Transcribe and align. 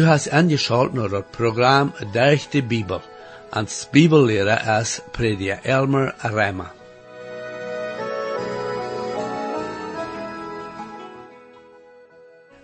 Du 0.00 0.06
hast 0.06 0.30
angeschaltet 0.32 0.94
naar 0.94 1.10
het 1.10 1.30
programma 1.30 1.92
Durch 2.12 2.48
de 2.48 2.62
Bibel. 2.62 3.00
Als 3.50 3.88
Bibellehrer 3.90 4.80
is 4.80 5.00
prediker 5.10 5.58
Elmer 5.62 6.14
Rema. 6.18 6.72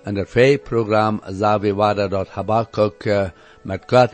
En 0.02 0.14
het 0.16 0.30
vee-programma 0.30 1.32
zagen 1.32 1.60
we 1.60 1.74
waar 1.74 2.08
dat 2.08 2.28
Habakkuk 2.28 3.04
uh, 3.04 3.28
met 3.62 3.82
God. 3.86 4.10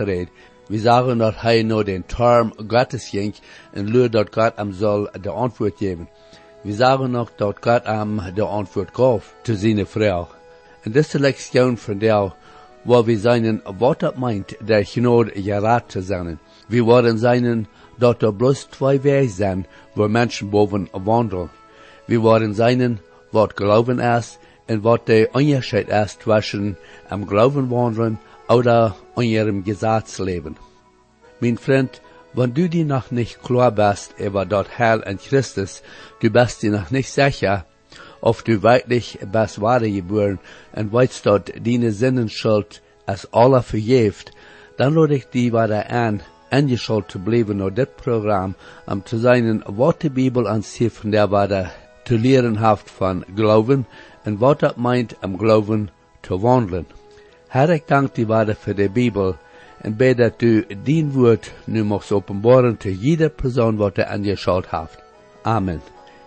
We 0.67 0.79
zagen 0.79 1.19
dat 1.19 1.41
hij 1.41 1.67
den 1.67 2.07
term 2.07 2.53
Gottes 2.67 3.09
ging 3.09 3.35
en 3.73 3.91
leer 3.91 4.11
dat 4.11 4.29
God 4.31 4.53
hem 4.57 4.73
zal 4.73 5.09
de 5.21 5.31
antwoord 5.31 5.77
geven. 5.77 6.09
We 6.63 6.73
zagen 6.73 7.11
nog 7.11 7.31
dat 7.37 7.57
God 7.61 7.85
hem 7.85 8.35
de 8.35 8.45
antwoord 8.45 8.91
gaf 8.93 9.35
te 9.43 9.57
zijn 9.57 9.87
vrouw. 9.87 10.29
En 10.83 10.93
deze 10.93 11.21
lektion 11.21 11.77
vandaag 11.79 12.41
waar 12.83 13.05
we 13.05 13.19
zijn 13.19 13.63
wat 13.79 14.01
dat 14.01 14.17
meint, 14.17 14.55
der 14.65 14.87
genood 14.87 15.31
geraad 15.35 15.89
te 15.89 16.03
zijn. 16.03 16.39
We 16.69 16.81
worden 16.81 17.19
zijn 17.19 17.67
dat 17.99 18.23
er 18.23 18.35
bloos 18.35 18.65
twee 18.65 19.01
wegen 19.01 19.31
zijn, 19.31 19.67
waar 19.93 20.11
mensen 20.11 20.51
boven 20.51 20.89
wandelen. 21.03 21.51
We 22.07 22.19
worden 22.19 22.55
zijn 22.55 23.01
wat 23.31 23.53
geloven 23.55 23.99
is 23.99 24.39
en 24.67 24.81
wat 24.81 25.07
de 25.07 25.29
onderscheid 25.33 25.89
is 25.89 26.15
tussen 26.15 26.77
am 27.09 27.27
geloven 27.29 27.69
wandelen 27.69 28.19
oder 28.49 28.95
an 29.15 29.25
ihrem 29.25 29.65
Gesetzleben. 29.65 30.57
Mein 31.39 31.59
Freund, 31.59 32.01
wenn 32.35 32.53
du 32.53 32.69
dir 32.69 32.85
noch 32.85 33.11
nicht 33.11 33.43
klar 33.43 33.71
bist 33.71 34.15
über 34.19 34.47
dort 34.47 34.79
Heil 34.79 35.01
in 35.01 35.19
Christus, 35.19 35.83
du 36.21 36.31
bist 36.31 36.63
dir 36.63 36.71
noch 36.71 36.91
nicht 36.91 37.11
sicher, 37.11 37.65
ob 38.23 38.45
du 38.45 38.63
wirklich 38.63 39.19
bist 39.31 39.61
wahre 39.61 39.91
geboren 39.91 40.39
und 40.73 40.93
weißt 40.93 41.27
dort 41.27 41.53
deine 41.67 41.93
Sinnenschuld 41.93 42.81
als 43.05 43.29
alle 43.33 43.63
vergeeft, 43.63 44.33
dann 44.79 44.95
lade 44.95 45.17
ich 45.17 45.27
die 45.27 45.53
weiter 45.53 45.91
an, 45.91 46.23
angeschaut 46.51 47.11
zu 47.11 47.19
bleiben 47.19 47.61
auf 47.61 47.75
das 47.75 47.89
Programm, 47.97 48.55
um 48.87 49.05
zu 49.05 49.19
sein, 49.19 49.63
was 49.67 49.99
die 49.99 50.09
Bibel 50.09 50.45
hier 50.63 50.91
von 50.91 51.11
der 51.13 51.31
weiter 51.31 51.71
zu 52.07 52.17
lehren 52.17 52.61
hat 52.61 52.89
von 52.89 53.25
Glauben 53.37 53.87
und 54.25 54.41
was 54.41 54.59
das 54.59 54.77
meint, 54.77 55.17
am 55.21 55.37
Glauben 55.37 55.91
zu 56.23 56.43
wandeln. 56.43 56.87
Herr, 57.49 57.69
ich 57.71 57.85
danke 57.87 58.15
dir 58.15 58.29
weiter 58.29 58.55
für 58.55 58.75
die 58.75 58.89
Bibel 58.89 59.35
und 59.83 59.99
bete, 59.99 60.31
dass 60.31 60.39
du 60.39 60.63
dein 60.63 61.15
Wort 61.15 61.51
nu 61.67 61.85
machst 61.85 62.13
offenbaren 62.13 62.79
zu 62.79 62.89
jeder 62.89 63.31
was 63.43 63.95
du 63.95 64.09
angeschaut 64.09 64.71
hast. 64.71 64.99
Amen. 65.43 65.83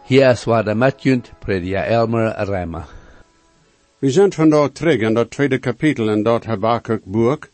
Hier 0.07 0.29
ist 0.29 0.45
weiter 0.45 0.75
Matjund, 0.75 1.31
Prediger 1.39 1.83
Elmer 1.83 2.35
Reimer. 2.47 2.87
We 3.99 4.11
zijn 4.11 4.31
vandaag 4.33 4.69
terug 4.73 5.01
in 5.01 5.13
dat 5.13 5.31
tweede 5.31 5.57
kapitel 5.57 6.09
in 6.09 6.23
dat 6.23 6.45
Habakkuk-boek, 6.45 7.49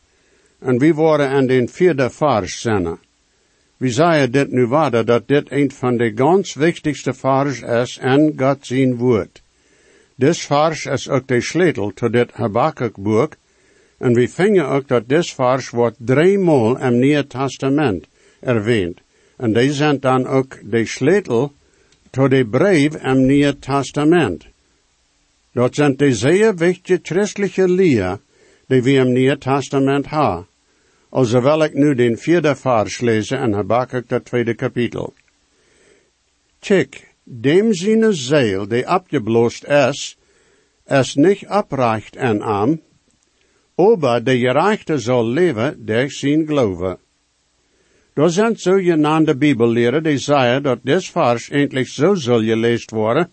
en 0.59 0.79
we 0.79 0.93
worden 0.93 1.29
aan 1.29 1.47
den 1.47 1.69
vierde 1.69 2.09
vers 2.09 2.61
zijn. 2.61 2.97
We 3.77 3.89
zeiden 3.89 4.31
dit 4.31 4.51
nu 4.51 4.67
waarder 4.67 5.05
dat 5.05 5.27
dit 5.27 5.51
een 5.51 5.71
van 5.71 5.97
de 5.97 6.11
ganz 6.15 6.53
wichtigste 6.53 7.13
vers 7.13 7.61
is 7.61 7.97
en 7.97 8.33
God 8.37 8.65
zijn 8.65 8.95
woord. 8.95 9.41
Dit 10.15 10.37
vers 10.37 10.85
is 10.85 11.09
ook 11.09 11.27
de 11.27 11.41
sleutel 11.41 11.91
tot 11.93 12.13
dit 12.13 12.31
Habakkuk-boek, 12.31 13.35
en 13.97 14.13
we 14.13 14.27
vingen 14.27 14.67
ook 14.67 14.87
dat 14.87 15.09
dit 15.09 15.29
vers 15.29 15.69
wordt 15.69 15.97
driemaal 15.99 16.77
im 16.77 16.99
Nieuwe 16.99 17.27
Testament 17.27 18.05
erwähnt. 18.39 18.99
En 19.37 19.53
die 19.53 19.73
zijn 19.73 19.99
dan 19.99 20.27
ook 20.27 20.57
de 20.63 20.85
sleutel 20.85 21.51
tot 22.11 22.31
de 22.31 22.43
im 23.03 23.25
Nieuwe 23.27 23.59
Testament. 23.59 24.45
Dat 25.53 25.75
zijn 25.75 25.97
de 25.97 26.13
zeer 26.13 26.55
wichtige 26.55 26.99
christelijke 27.03 27.67
leer 27.67 28.19
die 28.67 28.81
we 28.81 28.91
im 28.91 29.13
Nieuwe 29.13 29.37
Testament 29.37 30.09
hebben. 30.09 30.47
Also 31.09 31.61
ik 31.63 31.73
nu 31.73 31.95
den 31.95 32.17
vierde 32.17 32.55
vers 32.55 33.01
lezen 33.01 33.39
in 33.39 33.53
Habakkuk 33.53 34.09
dat 34.09 34.25
tweede 34.25 34.53
kapitel. 34.53 35.13
Check, 36.61 37.07
dem 37.23 37.73
seine 37.73 38.13
Seele, 38.13 38.67
die 38.67 38.87
abgeblost 38.87 39.63
is, 39.63 40.17
is 40.85 41.15
nicht 41.15 41.47
abreicht 41.47 42.15
en 42.15 42.41
arm, 42.41 42.79
aber 43.75 44.21
der 44.21 44.37
Gerechte 44.37 44.99
soll 44.99 45.33
leven 45.33 45.85
durch 45.85 46.19
zijn 46.19 46.45
Glaube. 46.45 46.97
Da 48.15 48.29
sind 48.29 48.59
so 48.59 48.75
genannte 48.75 49.35
Bibellehrer, 49.35 50.01
die 50.01 50.17
sagen, 50.17 50.63
dat 50.63 50.85
des 50.85 51.07
vers 51.07 51.49
endlich 51.49 51.93
so 51.93 52.15
soll 52.15 52.43
gelesen 52.45 52.91
worden, 52.91 53.27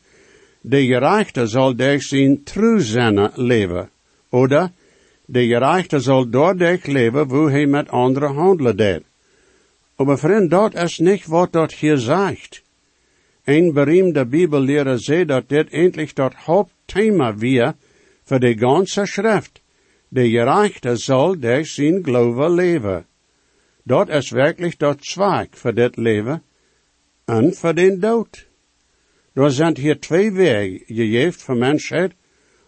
de 0.62 0.87
Gerechte 0.87 1.47
soll 1.47 1.75
durch 1.75 2.09
zijn 2.09 2.44
Trüzenne 2.44 3.33
leven. 3.37 3.88
Oder, 4.31 4.71
de 5.27 5.47
Gerechte 5.49 6.00
soll 6.00 6.27
dadurch 6.31 6.87
leven, 6.87 7.31
wo 7.31 7.49
hij 7.49 7.67
met 7.67 7.91
anderen 7.91 8.34
handelen 8.34 8.77
deed. 8.77 9.03
Aber 9.97 10.19
vriend, 10.19 10.50
dat 10.50 10.75
is 10.75 10.99
nicht, 10.99 11.28
wat 11.28 11.53
dat 11.53 11.72
hier 11.72 11.99
sagt. 11.99 12.62
Ein 13.44 13.72
berühmter 13.72 14.25
Bibellehrer 14.25 14.99
sagt, 14.99 15.28
dat 15.28 15.49
dit 15.49 15.72
endlich 15.72 16.15
dat 16.15 16.47
Hauptthema 16.47 17.41
wir 17.41 17.75
für 18.25 18.38
die 18.38 18.55
ganze 18.55 19.06
Schrift. 19.09 19.61
De 20.11 20.31
Gerechte 20.31 20.97
soll 20.97 21.37
durch 21.37 21.75
sein 21.75 22.03
Glaube 22.05 22.49
leven. 22.49 23.05
Dat 23.88 24.09
is 24.09 24.31
wirklich 24.31 24.76
dat 24.76 25.04
Zweig 25.04 25.49
für 25.56 25.72
dit 25.72 25.97
leven 25.97 26.43
en 27.26 27.53
für 27.53 27.75
den 27.75 28.00
Dood. 28.00 28.47
Er 29.34 29.50
sind 29.50 29.78
hier 29.78 30.00
twee 30.00 30.31
wegen 30.32 30.84
gegeven 30.87 31.41
voor 31.41 31.56
mensheid, 31.56 32.12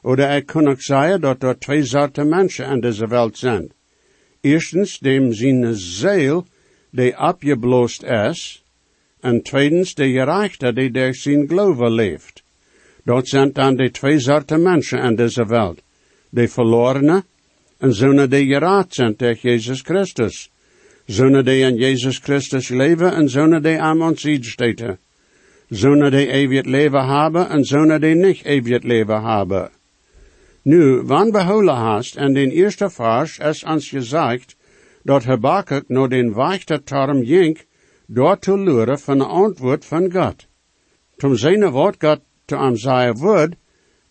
oder 0.03 0.37
ik 0.37 0.47
kan 0.47 0.69
ook 0.69 0.81
zeggen 0.81 1.21
dat 1.21 1.43
er 1.43 1.59
twee 1.59 1.85
soorten 1.85 2.29
mensen 2.29 2.67
in 2.67 2.81
deze 2.81 3.07
wereld 3.07 3.39
zijn. 3.39 3.73
Eerstens 4.41 4.99
dem 4.99 5.33
zijn 5.33 5.75
ziel, 5.75 6.47
die 6.91 7.17
abgeblost 7.17 8.03
is, 8.03 8.65
en 9.21 9.43
tweedens 9.43 9.95
de 9.95 10.11
gerechte 10.11 10.73
die 10.73 10.91
door 10.91 11.15
zijn 11.15 11.49
geloof 11.49 11.79
leeft. 11.89 12.43
Dat 13.05 13.29
zijn 13.29 13.53
dan 13.53 13.77
de 13.77 13.91
twee 13.91 14.19
soorten 14.19 14.63
mensen 14.63 15.03
in 15.03 15.17
deze 15.17 15.47
wereld. 15.47 15.83
De 16.31 16.49
verlorene 16.49 17.25
en 17.79 17.95
zonen 17.95 18.31
die 18.31 18.47
geraad 18.47 18.95
zijn 18.95 19.15
door 19.17 19.35
Jezus 19.35 19.81
Christus. 19.81 20.51
Zonen 21.11 21.45
die 21.45 21.65
in 21.67 21.77
Jezus 21.77 22.21
Christus 22.23 22.69
leven 22.69 23.15
en 23.15 23.29
zonen 23.29 23.63
die 23.63 23.81
aan 23.81 24.03
ons 24.03 24.27
steten. 24.41 24.99
Zonen 25.69 26.11
die 26.11 26.27
eeuwig 26.27 26.65
leven 26.65 27.07
hebben 27.07 27.49
en 27.49 27.65
zonen 27.65 28.01
die 28.01 28.15
niet 28.15 28.45
eeuwig 28.45 28.83
leven 28.83 29.23
hebben. 29.23 29.71
Nu, 30.63 31.03
wann 31.03 31.31
behouden 31.31 31.75
hast 31.75 32.17
en 32.17 32.33
den 32.35 32.51
eerste 32.51 32.91
vers 32.91 33.39
is 33.39 33.65
ons 33.65 33.89
gezegd, 33.89 34.57
dat 35.03 35.25
Habakkuk 35.25 35.89
naar 35.89 36.09
den 36.09 36.35
weichte 36.35 36.83
term 36.83 37.25
ging, 37.25 37.59
dort 38.07 38.43
te 38.43 38.59
leren 38.59 38.99
van 38.99 39.19
de 39.19 39.25
antwoord 39.25 39.85
van 39.85 40.13
God. 40.13 40.47
Tom 41.17 41.37
zijn 41.37 41.71
woord 41.71 41.97
God 41.99 42.21
te 42.45 42.57
hem 42.57 42.77
zeggen 42.77 43.17
wordt, 43.17 43.55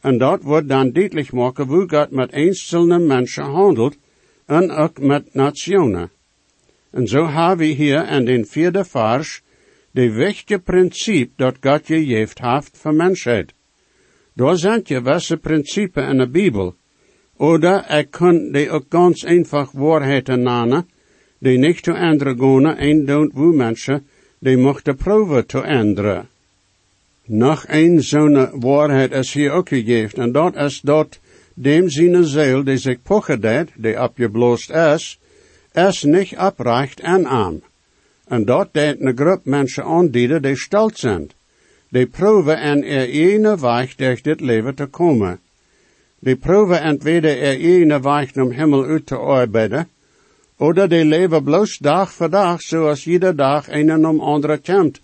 en 0.01 0.17
dat 0.17 0.43
wordt 0.43 0.69
dan 0.69 0.91
duidelijk 0.91 1.31
maken 1.31 1.67
hoe 1.67 1.89
God 1.89 2.11
met 2.11 2.31
einzelne 2.31 2.99
mensen 2.99 3.43
handelt, 3.43 3.97
en 4.45 4.71
ook 4.71 4.99
met 4.99 5.33
nationen. 5.33 6.11
En 6.91 7.07
zo 7.07 7.27
hebben 7.27 7.57
we 7.57 7.73
hier 7.73 8.07
in 8.07 8.25
den 8.25 8.45
vierde 8.45 8.85
vers 8.85 9.41
de 9.91 10.11
wichtige 10.11 10.59
principe 10.59 11.31
dat 11.35 11.57
God 11.61 11.85
gegeven 11.85 12.45
heeft 12.45 12.77
voor 12.77 12.93
mensheid. 12.93 13.53
Daar 14.33 14.57
zijn 14.57 14.81
gewisse 14.83 15.37
principen 15.37 16.07
in 16.07 16.17
de 16.17 16.27
Bibel. 16.27 16.75
Oder 17.37 17.97
ik 17.97 18.11
kan 18.11 18.51
die 18.51 18.69
ook 18.69 18.85
ganz 18.89 19.23
einfach 19.23 19.71
waarheden 19.71 20.43
nennen, 20.43 20.87
die 21.39 21.57
niet 21.57 21.83
te 21.83 21.93
änderen 21.93 22.37
gaan 22.37 22.77
en 22.77 23.05
doen 23.05 23.31
wo 23.33 23.51
mensen 23.51 24.07
die 24.39 24.57
mochten 24.57 24.95
proeven 24.95 25.45
te 25.45 25.61
änderen. 25.61 26.27
Nog 27.25 27.65
een 27.67 28.03
zo'n 28.03 28.59
waarheid 28.59 29.11
is 29.11 29.33
hier 29.33 29.51
ook 29.51 29.69
gegeven, 29.69 30.19
en 30.19 30.31
dat 30.31 30.55
is 30.55 30.81
dat 30.81 31.19
dem 31.53 31.89
zijn 31.89 32.25
ziel 32.25 32.63
die 32.63 32.77
zich 32.77 33.01
pochen 33.01 33.41
deed, 33.41 33.69
die 33.75 34.01
opgeblost 34.01 34.69
is, 34.69 35.19
is 35.73 36.03
niet 36.03 36.37
oprecht 36.37 36.99
en 36.99 37.25
arm. 37.25 37.61
En 38.27 38.45
dat 38.45 38.69
deed 38.71 38.99
een 38.99 39.17
groep 39.17 39.45
mensen 39.45 39.83
aandienen 39.83 40.41
die 40.41 40.55
stelt 40.55 40.97
zijn. 40.97 41.29
Die 41.89 42.05
proeven 42.05 42.57
en 42.57 42.83
er 42.83 43.09
ene 43.09 43.59
weg 43.59 43.95
durch 43.95 44.21
dit 44.21 44.39
leven 44.39 44.75
te 44.75 44.85
komen. 44.85 45.39
Die 46.19 46.35
proeven 46.35 46.81
entweder 46.81 47.41
er 47.41 47.59
ene 47.59 47.99
weg 48.01 48.35
om 48.35 48.51
Himmel 48.51 48.85
uit 48.85 49.05
te 49.05 49.15
arbeiden, 49.15 49.87
oder 50.59 50.89
die 50.89 51.05
leven 51.05 51.43
bloos 51.43 51.77
dag 51.77 52.11
voor 52.11 52.29
dag 52.29 52.61
zoals 52.61 53.03
jeder 53.03 53.35
dag 53.35 53.69
een 53.69 54.05
om 54.05 54.19
andere 54.19 54.57
komt, 54.57 54.99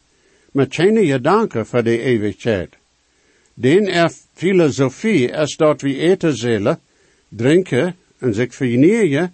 met 0.51 0.75
geen 0.75 1.05
gedanken 1.05 1.65
voor 1.65 1.83
de 1.83 1.99
eeuwigheid. 1.99 2.75
Den 3.53 3.87
er 3.87 4.11
filosofie 4.33 5.29
is 5.29 5.55
dat 5.57 5.81
we 5.81 5.97
eten 5.97 6.35
zullen, 6.37 6.79
drinken 7.29 7.95
en 8.19 8.33
zich 8.33 8.55
vernieuwen, 8.55 9.33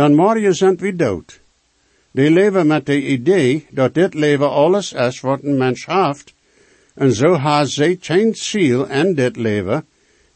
dan 0.00 0.14
morgen 0.14 0.54
zijn 0.54 0.76
we 0.76 0.96
dood. 0.96 1.40
Die 2.10 2.30
leven 2.30 2.66
met 2.66 2.86
de 2.86 3.06
idee 3.06 3.66
dat 3.70 3.94
dit 3.94 4.14
leven 4.14 4.50
alles 4.50 4.92
is 4.92 5.20
wat 5.20 5.42
een 5.42 5.58
mens 5.58 5.86
heeft, 5.86 6.34
en 6.94 7.12
zo 7.12 7.38
hebben 7.40 7.68
zij 7.68 7.96
geen 8.00 8.34
ziel 8.34 8.86
in 8.86 9.14
dit 9.14 9.36
leven, 9.36 9.84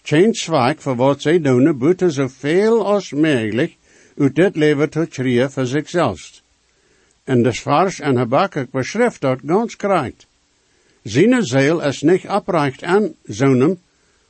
geen 0.03 0.35
zwak 0.35 0.81
voor 0.81 0.97
wat 0.97 1.23
zij 1.23 1.41
doen, 1.41 1.79
buiten 1.79 2.13
zoveel 2.13 2.87
als 2.87 3.13
mogelijk 3.13 3.77
uit 4.19 4.35
dit 4.35 4.57
leven 4.57 4.91
te 4.91 5.07
schreeuwen 5.11 5.51
voor 5.51 5.67
zichzelf. 5.67 6.43
En 7.25 7.43
des 7.43 7.61
Vers 7.61 8.01
en 8.01 8.17
Habakkuk 8.17 8.71
beschrift 8.71 9.21
dat 9.21 9.39
ganz 9.47 9.77
krijgt. 9.77 10.27
Zijn 11.03 11.43
ziel 11.43 11.81
is 11.81 12.03
niet 12.03 12.27
abreicht 12.27 12.83
aan 12.83 13.15
zonem, 13.23 13.79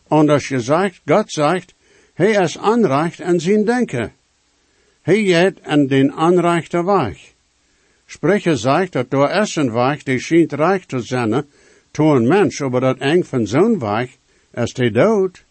anders 0.09 0.49
je 0.49 0.61
zegt, 0.61 1.01
God 1.07 1.33
zegt, 1.33 1.75
hij 2.15 2.31
is 2.31 2.59
aanreicht 2.59 3.21
en 3.21 3.41
zijn 3.41 3.65
denken. 3.65 4.13
Hij 5.05 5.23
jet 5.23 5.61
en 5.61 5.87
den 5.87 6.12
aanreichte 6.12 6.85
weg. 6.85 7.33
Sprecher 8.06 8.56
zegt 8.56 8.93
dat 8.93 9.11
door 9.11 9.29
essen 9.29 9.73
weg, 9.73 10.03
die 10.03 10.19
schijnt 10.19 10.53
reich 10.53 10.87
te 10.87 11.01
zijn, 11.01 11.45
to 11.91 12.15
een 12.17 12.29
mens, 12.29 12.56
dat 12.56 12.99
eng 12.99 13.23
van 13.23 13.47
zo'n 13.47 13.79
weg, 13.79 14.17
is 14.55 14.73
hij 14.77 14.91
dood. 14.91 15.45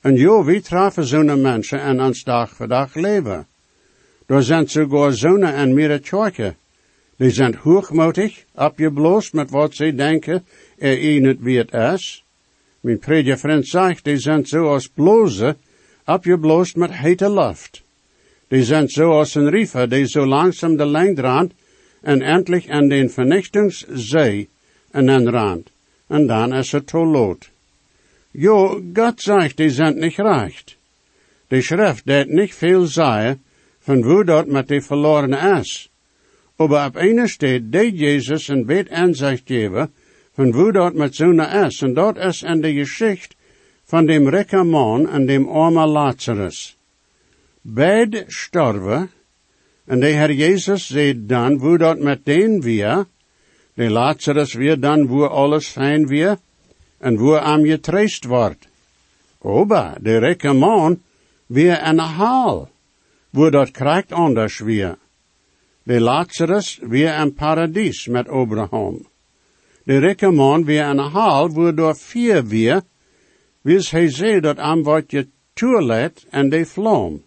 En 0.00 0.14
jo, 0.14 0.44
wie 0.44 0.60
trafen 0.60 1.04
zo'n 1.04 1.40
mensen 1.40 1.80
en 1.80 2.00
ons 2.00 2.24
dag 2.24 2.50
voor 2.50 2.68
dag 2.68 2.94
leven? 2.94 3.46
Daar 4.26 4.42
zijn 4.42 4.68
sogar 4.68 5.12
zonen 5.12 5.54
en 5.54 5.74
meer 5.74 6.00
tjorke. 6.00 6.54
Die 7.16 7.30
zijn 7.30 7.54
hoogmoedig, 7.54 8.44
opgeblost 8.54 9.32
met 9.32 9.50
wat 9.50 9.74
ze 9.74 9.94
denken, 9.94 10.44
er 10.78 11.20
niet 11.20 11.40
wie 11.40 11.58
het 11.58 11.72
is. 11.72 12.24
Mijn 12.80 12.98
prediger 12.98 13.38
vriend 13.38 13.66
zegt, 13.66 14.04
die 14.04 14.18
zijn 14.18 14.46
zoals 14.46 14.88
blozen, 14.88 15.56
opgeblost 16.04 16.76
met 16.76 16.92
hete 16.92 17.30
lucht. 17.32 17.84
Die 18.48 18.64
zijn 18.64 18.88
zoals 18.88 19.34
een 19.34 19.50
riefer, 19.50 19.88
die 19.88 20.06
zo 20.06 20.26
langzaam 20.26 20.76
de 20.76 20.86
lengte 20.86 21.22
raadt, 21.22 21.52
en 22.02 22.22
endlich 22.22 22.68
aan 22.68 22.88
den 22.88 23.10
vernichtingszee 23.10 24.48
en 24.90 25.06
dan 25.06 25.28
raadt. 25.28 25.70
En 26.08 26.26
dan 26.26 26.54
is 26.54 26.72
het 26.72 26.86
te 26.86 26.98
lood. 26.98 27.50
Jo, 28.30 28.80
Gott 28.92 29.22
zegt, 29.22 29.56
die 29.56 29.70
zijn 29.70 29.98
niet 29.98 30.16
recht. 30.16 30.76
De 31.48 31.62
schrift 31.62 32.06
deed 32.06 32.28
niet 32.28 32.54
veel 32.54 32.86
zeggen, 32.86 33.42
van 33.80 34.02
wo 34.02 34.24
dat 34.24 34.46
met 34.46 34.68
de 34.68 34.80
verloren 34.80 35.58
is. 35.58 35.88
Aber 36.56 36.86
op 36.86 36.96
ene 36.96 37.28
steed 37.28 37.72
deed 37.72 37.98
Jezus 37.98 38.48
een 38.48 38.66
beet 38.66 38.90
aanzicht 38.90 39.42
geven, 39.46 39.92
van 40.34 40.52
wo 40.52 40.70
dat 40.70 40.94
met 40.94 41.14
zo'n 41.14 41.40
is, 41.40 41.82
en 41.82 41.94
dat 41.94 42.16
is 42.16 42.42
in 42.42 42.60
de 42.60 42.72
geschicht 42.72 43.34
van 43.84 44.06
dem 44.06 44.28
rijke 44.28 44.64
man 44.64 45.08
en 45.08 45.26
dem 45.26 45.48
arme 45.48 45.86
Lazarus. 45.86 46.75
Beide 47.68 48.24
sterven, 48.28 49.10
en 49.84 50.00
de 50.00 50.06
Heer 50.06 50.32
Jezus 50.32 50.86
zei 50.86 51.26
dan, 51.26 51.58
wo 51.58 51.76
dat 51.76 51.98
met 51.98 52.24
den 52.24 52.60
weer, 52.60 53.06
de 53.74 53.90
Lazarus 53.90 54.54
weer 54.54 54.80
dan, 54.80 55.06
wo 55.06 55.26
alles 55.26 55.66
fijn 55.66 56.06
weer, 56.06 56.38
en 56.98 57.16
wo 57.16 57.36
am 57.36 57.64
getrest 57.64 58.24
wordt. 58.24 58.68
Ober, 59.38 59.96
de 60.00 60.18
rijke 60.18 60.52
man, 60.52 61.02
weer 61.46 61.82
een 61.82 61.98
haal, 61.98 62.70
wo 63.30 63.50
dat 63.50 63.70
krijgt 63.70 64.12
anders 64.12 64.58
weer. 64.58 64.98
De 65.82 66.00
Lazarus 66.00 66.78
weer 66.82 67.18
een 67.18 67.34
paradies 67.34 68.06
met 68.06 68.28
Abraham. 68.28 69.06
De 69.82 69.98
rijke 69.98 70.30
man 70.30 70.64
weer 70.64 70.84
een 70.84 71.10
haal, 71.10 71.50
wo 71.50 71.74
door 71.74 71.96
vier 71.96 72.46
weer, 72.46 72.82
wis 73.60 73.90
hij 73.90 74.10
zei 74.10 74.40
dat 74.40 74.58
am 74.58 74.82
wat 74.82 75.10
je 75.10 75.28
toelet 75.52 76.26
en 76.30 76.48
de 76.48 76.66
vlam. 76.66 77.25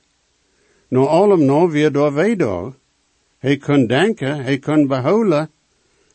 Nou 0.89 1.07
allem 1.07 1.45
nou 1.45 1.71
weer 1.71 1.91
door 1.91 2.13
wedo. 2.13 2.75
Hij 3.37 3.57
kon 3.57 3.87
denken, 3.87 4.43
hij 4.43 4.59
kon 4.59 4.87
behouden, 4.87 5.49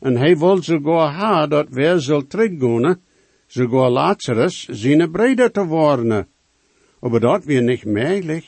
en 0.00 0.16
hij 0.16 0.38
wil 0.38 0.62
sogar 0.62 1.12
ha 1.12 1.46
dat 1.46 1.68
weer 1.68 1.98
zal 1.98 2.26
teruggaan, 2.26 3.00
sogar 3.46 3.90
Lazarus 3.90 4.68
zijn 4.68 5.10
breder 5.10 5.50
te 5.50 5.64
worden. 5.64 6.28
Aber 7.00 7.20
dat 7.20 7.44
weer 7.44 7.62
niet 7.62 7.84
mogelijk. 7.84 8.44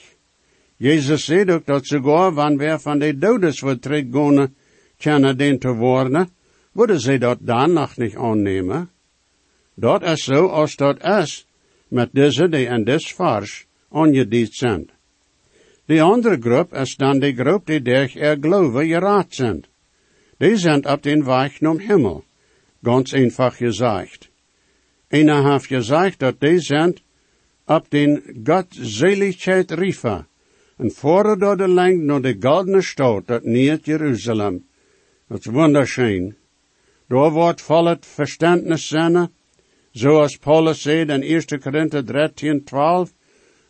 Jezus 0.77 1.25
zei 1.25 1.53
ook 1.53 1.67
dat 1.67 1.87
sogar 1.87 2.33
wanneer 2.33 2.59
weer 2.59 2.81
van 2.81 2.99
de 2.99 3.19
dodes 3.19 3.61
wordt 3.61 3.83
teruggaan, 3.83 4.55
kennen 4.97 5.39
den 5.39 5.59
te 5.59 5.75
worden, 5.75 6.29
worden 6.73 7.01
ze 7.01 7.19
dat 7.19 7.39
dan 7.41 7.73
nog 7.73 7.97
niet 7.97 8.17
aannemen. 8.17 8.91
Dat 9.75 10.03
is 10.03 10.25
zo 10.25 10.47
als 10.47 10.77
dat 10.77 11.05
is, 11.05 11.47
met 11.89 12.09
deze 12.13 12.49
die 12.49 12.67
en 12.67 12.85
des 12.85 13.15
vers 13.15 13.67
ongediend 13.89 14.55
zijn. 14.55 14.96
De 15.87 16.01
andere 16.01 16.37
groep 16.41 16.75
is 16.75 16.97
dan 16.97 17.19
de 17.19 17.35
groep 17.35 17.67
die 17.67 17.83
durch 17.83 18.17
er 18.17 18.37
geloven 18.41 18.87
geraad 18.87 19.35
zijn. 19.35 19.65
Die 20.39 20.57
zijn 20.57 20.87
op 20.87 21.03
den 21.03 21.25
weg 21.25 21.61
naar 21.61 21.79
Himmel, 21.79 22.25
ganz 22.83 23.13
einfach 23.13 23.57
gezegd. 23.57 24.29
Einer 25.09 25.53
heeft 25.53 25.67
gezegd 25.67 26.19
dat 26.19 26.41
die 26.41 26.61
zijn 26.61 26.97
op 27.67 27.91
den 27.91 28.23
Gottseligkeit 28.45 29.71
riefen, 29.71 30.27
en 30.77 30.91
voeren 30.91 31.39
door 31.39 31.57
de 31.57 31.69
lengte 31.69 32.05
naar 32.05 32.21
de 32.21 32.37
goldene 32.41 32.83
stad, 32.83 33.27
dat 33.27 33.45
niet 33.45 33.87
Jeruzalem. 33.87 34.65
Dat 35.29 35.39
is 35.39 35.47
wunderschön. 35.47 36.35
Daar 37.09 37.31
wordt 37.31 37.61
vol 37.61 37.87
het 37.87 38.07
verständnis 38.07 38.89
zijn, 38.89 39.31
zoals 39.91 40.37
Paulus 40.37 40.83
zei 40.83 41.01
in 41.01 41.23
1 41.23 41.61
Korinther 41.61 42.07
13, 42.07 42.65
12, 42.65 43.13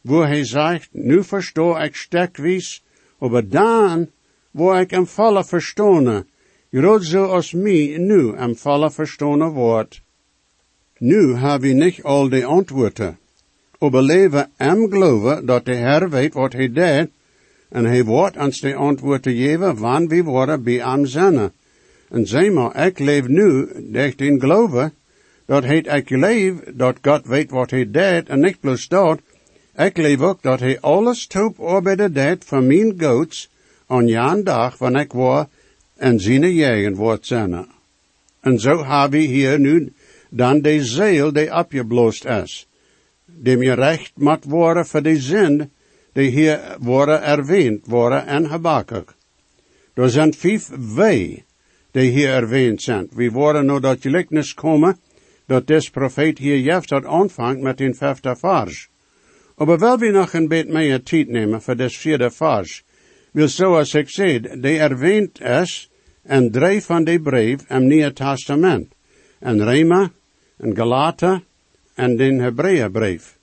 wo 0.07 0.23
hij 0.23 0.45
zegt, 0.45 0.89
nu 0.93 1.25
verstoor 1.25 1.81
ik 1.81 1.97
stekwies, 1.97 2.83
aber 3.19 3.49
dan, 3.49 4.09
wo 4.51 4.75
ik 4.75 4.91
hem 4.91 5.07
volle 5.07 5.45
verstonen, 5.45 6.27
groot 6.71 7.05
zoals 7.05 7.53
mij 7.53 7.97
nu 7.99 8.37
hem 8.37 8.57
volle 8.57 8.91
verstonen 8.91 9.51
wordt. 9.51 10.01
Nu 10.99 11.35
heb 11.35 11.65
ik 11.65 11.75
niet 11.75 12.03
al 12.03 12.29
de 12.29 12.45
antwoorden, 12.45 13.19
aber 13.79 14.03
leven 14.03 14.51
hem 14.57 14.91
geloven 14.91 15.47
dat 15.47 15.65
de 15.65 15.75
Heer 15.75 16.11
weet 16.11 16.35
wat 16.35 16.53
hij 16.53 16.73
deed, 16.73 17.09
en 17.69 17.85
hij 17.85 18.05
wordt 18.05 18.37
ons 18.37 18.61
de 18.61 18.75
antwoorden 18.75 19.35
geven, 19.35 19.77
wanneer 19.77 20.09
we 20.09 20.23
worden 20.23 20.63
bij 20.63 20.75
hem 20.75 21.07
zijn. 21.07 21.51
En 22.09 22.27
zeg 22.27 22.53
maar, 22.53 22.87
ik 22.87 22.99
leef 22.99 23.27
nu, 23.27 23.69
durch 23.93 24.15
den 24.15 24.41
geloven, 24.41 24.93
dat 25.47 25.65
heet 25.65 25.87
ik 25.87 26.11
leef, 26.11 26.55
dat 26.75 26.97
God 27.03 27.27
weet 27.27 27.51
wat 27.51 27.71
hij 27.71 27.91
deed, 27.91 28.29
en 28.29 28.41
niet 28.41 28.61
plus 28.61 28.89
dat, 28.89 29.21
ik 29.77 29.97
leef 29.97 30.21
ook 30.21 30.43
dat 30.43 30.61
hij 30.61 30.81
alles 30.81 31.27
toep 31.27 31.61
arbeide 31.61 32.13
deed 32.13 32.45
van 32.45 32.67
mijn 32.67 32.95
goods, 32.97 33.51
aan 33.87 34.07
jan 34.07 34.43
dag, 34.43 34.79
wanneer 34.79 35.01
ik 35.01 35.13
was, 35.13 35.47
en 35.97 36.21
zijn 36.21 36.55
jegen 36.55 36.95
wordt 36.95 37.27
zijn. 37.27 37.67
En 38.41 38.59
zo 38.59 38.85
heb 38.85 39.13
hier 39.13 39.59
nu 39.61 39.93
dan 40.29 40.61
de 40.61 40.85
zeel 40.85 41.33
die 41.33 41.55
opgeblost 41.55 42.25
is, 42.25 42.69
dem 43.25 43.63
je 43.63 43.73
recht 43.73 44.13
moet 44.15 44.45
worden 44.45 44.87
voor 44.87 45.03
de 45.03 45.21
zin, 45.21 45.71
die 46.13 46.31
hier 46.31 46.77
worden 46.79 47.23
erwähnt 47.23 47.87
worden 47.87 48.27
en 48.27 48.45
Habakkuk. 48.45 49.15
Er 49.95 50.11
zijn 50.11 50.35
vijf 50.35 50.69
wij, 50.95 51.45
die 51.91 52.11
hier 52.11 52.31
erwähnt 52.31 52.83
zijn. 52.83 53.09
We 53.15 53.31
worden 53.31 53.67
nu 53.67 53.81
dat 53.81 54.01
gelijkenis 54.01 54.55
komen, 54.55 54.99
dat 55.47 55.67
des 55.67 55.91
profeet 55.91 56.39
hier 56.39 56.59
juist 56.59 56.89
dat 56.89 57.05
aanvangt 57.05 57.61
met 57.61 57.79
den 57.79 57.95
vijfde 57.95 58.37
vers. 58.37 58.89
Aber 59.57 59.79
wel 59.79 59.99
we 59.99 60.11
nog 60.11 60.33
een 60.33 60.49
beetje 60.49 60.73
meer 60.73 61.03
tijd 61.03 61.29
nemen 61.29 61.63
voor 61.63 61.77
des 61.77 61.97
vierde 61.97 62.31
vers, 62.31 62.83
wil 63.33 63.49
zoals 63.49 63.95
ik 63.95 64.09
zei, 64.09 64.41
de 64.41 64.79
erwähnt 64.79 65.41
is, 65.41 65.91
en 66.23 66.51
drie 66.51 66.83
van 66.83 67.05
de 67.05 67.21
brief 67.21 67.71
im 67.71 67.87
Nieuwe 67.87 68.13
Testament, 68.13 68.93
en 69.39 69.65
Rema, 69.65 70.11
en 70.57 70.77
Galater, 70.77 71.43
en 71.95 72.17
den 72.17 72.41
Hebreeënbrief. 72.41 73.37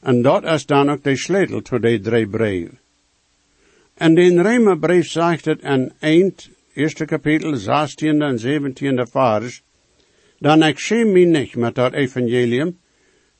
En 0.00 0.22
dat 0.22 0.44
is 0.44 0.66
dan 0.66 0.90
ook 0.90 1.02
de 1.02 1.16
sleutel 1.16 1.62
tot 1.62 1.82
de 1.82 2.00
drie 2.00 2.26
brief. 2.26 2.70
En 3.94 4.14
den 4.14 4.42
Rema-brief 4.42 5.08
zegt 5.10 5.44
het 5.44 5.62
in 5.62 5.92
eind, 5.98 6.48
eerste 6.74 7.04
kapitel, 7.04 7.56
16 7.56 8.22
en 8.22 8.38
17 8.38 9.06
vers, 9.06 9.62
dan 10.38 10.62
ik 10.62 10.78
schäm 10.78 11.12
mich 11.12 11.26
nicht 11.26 11.56
met 11.56 11.74
dat 11.74 11.92
evangelium, 11.92 12.76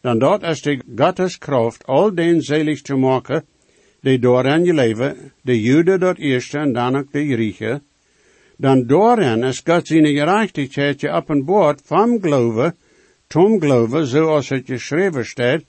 dan 0.01 0.19
dat 0.19 0.43
is 0.43 0.63
de 0.63 0.81
Gottes 0.97 1.39
kracht 1.39 1.87
al 1.87 2.15
den 2.15 2.43
selig 2.43 2.83
te 2.83 2.95
maken, 2.95 3.45
die 4.01 4.21
je 4.21 4.75
leven, 4.75 5.33
de 5.43 5.61
Joden 5.61 6.01
dat 6.01 6.19
eerste 6.19 6.59
en 6.59 6.73
dan 6.73 6.97
ook 6.97 7.13
de 7.13 7.27
Griechen, 7.27 7.83
dan 8.57 8.87
doorin 8.87 9.45
is 9.45 9.63
God 9.65 9.87
zijn 9.87 10.07
gerechtigheid 10.07 11.01
je 11.01 11.15
op 11.15 11.29
een 11.29 11.45
boord 11.45 11.81
van 11.85 12.19
geloven, 12.21 12.77
tom 13.27 13.61
geloven, 13.61 14.07
zoals 14.07 14.49
het 14.49 14.67
geschreven 14.67 15.27
staat, 15.27 15.63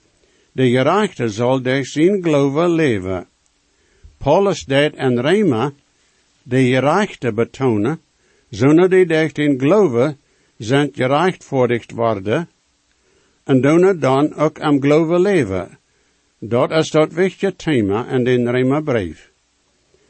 de 0.51 0.69
gerechte 0.69 1.29
zal 1.29 1.61
door 1.61 1.85
zijn 1.85 2.23
geloven 2.23 2.69
leven. 2.69 3.27
Paulus 4.17 4.65
deed 4.65 4.95
en 4.95 5.21
Rema, 5.21 5.71
de 6.43 6.63
gerechte 6.63 7.33
betonen, 7.33 7.99
zonder 8.49 8.89
die 8.89 9.05
durch 9.05 9.33
den 9.33 9.59
geloven 9.59 10.17
zijn 10.57 10.89
gerechtvaardigd 10.93 11.91
worden, 11.91 12.49
en 13.43 13.61
doen 13.61 13.99
dan 13.99 14.35
ook 14.35 14.59
am 14.59 14.81
geloven 14.81 15.21
leven. 15.21 15.77
Dat 16.39 16.71
is 16.71 16.91
dat 16.91 17.13
wichtige 17.13 17.55
thema 17.55 18.07
in 18.07 18.23
den 18.23 18.51
Rema-brief. 18.51 19.31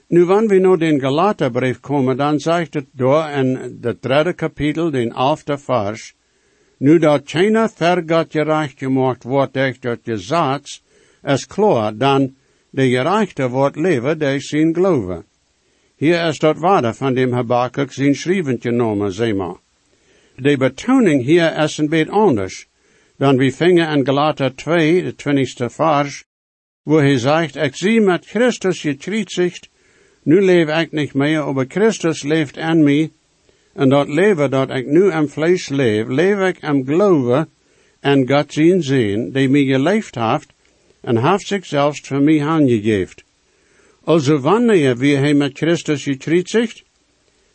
Nu, 0.08 0.26
wanneer 0.26 0.50
we 0.50 0.60
naar 0.60 0.78
den 0.78 1.00
Galaterbrief 1.00 1.80
komen, 1.80 2.18
dan 2.18 2.40
zegt 2.40 2.74
het 2.74 2.86
door 2.92 3.30
in 3.30 3.56
het 3.82 4.02
derde 4.02 4.34
kapitel, 4.34 4.92
den 4.92 5.12
elfde 5.12 5.58
vers, 5.58 6.16
nu 6.78 7.00
dat 7.00 7.24
keiner 7.24 7.70
vergat 7.70 8.32
gerecht 8.32 8.78
gemaakt 8.78 9.24
wordt 9.24 9.54
durch 9.54 9.80
dat 9.80 10.00
Gesetz, 10.04 10.82
is 11.24 11.48
klar, 11.48 11.98
dan 11.98 12.36
de 12.70 12.90
gerechte 12.90 13.50
wordt 13.50 13.76
leven 13.76 14.20
de 14.20 14.40
zijn 14.40 14.74
geloven. 14.74 15.26
Hier 15.96 16.28
is 16.28 16.40
dat 16.40 16.58
waarde 16.58 16.94
van 16.94 17.14
dem 17.14 17.34
Habakkuk 17.34 17.92
zijn 17.92 18.16
schrijventje 18.16 18.70
genomen, 18.70 19.12
zeg 19.12 19.36
maar. 19.36 19.56
De 20.36 20.58
betoning 20.58 21.24
hier 21.24 21.58
is 21.58 21.78
een 21.78 21.90
beetje 21.90 22.12
anders 22.12 22.69
dan 23.20 23.38
we 23.38 23.52
vingen 23.52 23.90
in 23.98 24.06
Galater 24.06 24.56
2, 24.56 25.04
de 25.04 25.16
twintigste 25.16 25.70
vers, 25.70 26.24
wo 26.84 26.98
hij 26.98 27.18
zegt, 27.18 27.56
ik 27.56 27.76
zie 27.76 28.02
met 28.02 28.26
Christus 28.26 28.82
gekruisigd, 28.82 29.70
nu 30.24 30.42
leef 30.42 30.68
ik 30.82 30.92
niet 30.92 31.14
meer, 31.14 31.54
maar 31.54 31.66
Christus 31.68 32.24
leeft 32.24 32.58
in 32.58 32.84
mij, 32.84 33.12
en 33.74 33.90
dat 33.90 34.08
leven 34.08 34.50
dat 34.50 34.70
ik 34.70 34.88
nu 34.88 35.12
in 35.12 35.28
vlees 35.28 35.70
leef, 35.70 36.08
leef 36.08 36.40
ik 36.48 36.62
in 36.62 36.86
geloven 36.86 37.50
en 38.00 38.28
God 38.28 38.54
zien 38.54 38.84
zien, 38.84 39.32
die 39.32 39.50
mij 39.50 39.64
geleefd 39.64 40.16
heeft, 40.16 40.54
en 41.02 41.30
heeft 41.30 41.48
zichzelf 41.48 42.00
voor 42.04 42.22
mij 42.22 42.42
aangegeven. 42.42 43.24
Also 44.04 44.40
wanneer 44.40 44.98
wie 44.98 45.18
hij 45.18 45.34
met 45.34 45.58
Christus 45.58 46.04
gekruisigd? 46.04 46.84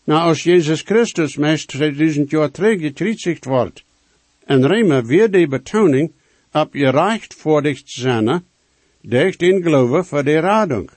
Nou, 0.04 0.20
als 0.20 0.42
Jezus 0.42 0.80
Christus 0.80 1.36
meest 1.36 1.68
2000 1.68 2.30
jaar 2.30 2.50
terug 2.50 2.80
gekruisigd 2.80 3.44
wordt, 3.44 3.84
en 4.44 4.66
rema 4.66 5.04
weer 5.04 5.30
de 5.30 5.46
betoning 5.48 6.12
op 6.52 6.74
je 6.74 6.90
recht 6.90 7.34
voor 7.34 7.62
dich 7.62 7.82
zijn, 7.84 8.44
dicht 9.00 9.42
in 9.42 9.62
geloven 9.62 10.04
voor 10.04 10.24
de 10.24 10.38
radung. 10.40 10.90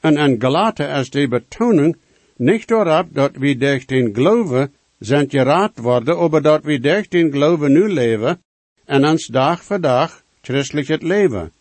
En 0.00 0.16
in 0.16 0.40
Galaten 0.40 0.88
is 0.88 1.10
de 1.10 1.28
betoning 1.28 1.96
niet 2.36 2.70
erop 2.70 3.06
dat 3.10 3.30
we 3.36 3.56
dicht 3.56 3.90
in 3.90 4.14
geloven 4.14 4.72
zijn 4.98 5.30
geraad 5.30 5.78
worden, 5.78 6.30
maar 6.30 6.42
dat 6.42 6.64
we 6.64 6.80
dicht 6.80 7.14
in 7.14 7.30
geloven 7.32 7.72
nu 7.72 7.88
leven 7.88 8.42
en 8.84 9.04
ons 9.04 9.26
dag 9.26 9.64
voor 9.64 9.80
dag 9.80 10.22
christelijk 10.42 10.88
het 10.88 11.02
leven. 11.02 11.52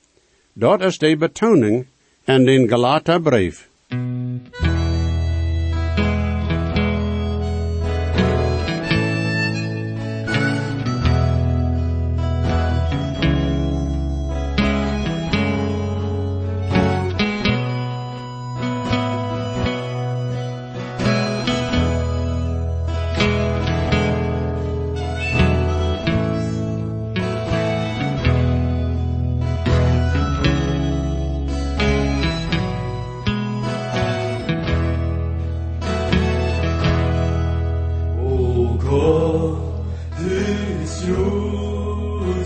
Dat 0.53 0.81
is 0.81 0.97
de 0.97 1.17
betoning 1.17 1.85
in 2.25 2.45
de 2.45 2.67
Galater 2.67 3.21
brief. 3.21 3.69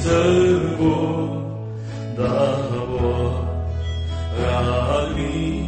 sırbu 0.08 0.96
daha 2.18 2.58
bu 2.92 3.32
Rabbi 4.42 5.68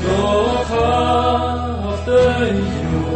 Doch 0.00 0.70
haft 0.70 2.08
ein 2.08 2.56
Jo 2.92 3.09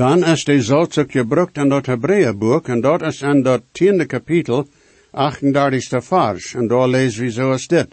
Dan 0.00 0.24
is 0.24 0.44
de 0.44 0.62
zoolstuk 0.62 1.12
gebruikt 1.12 1.56
in 1.56 1.68
dat 1.68 1.86
Hebreeënboek, 1.86 2.68
en 2.68 2.80
dat 2.80 3.02
is 3.02 3.20
in 3.22 3.42
dat 3.42 3.62
tiende 3.72 4.06
kapitel, 4.06 4.66
38ste 5.12 6.00
vers, 6.00 6.54
en 6.54 6.68
daar 6.68 6.88
lezen 6.88 7.24
we 7.24 7.30
zoals 7.30 7.66
dit. 7.66 7.88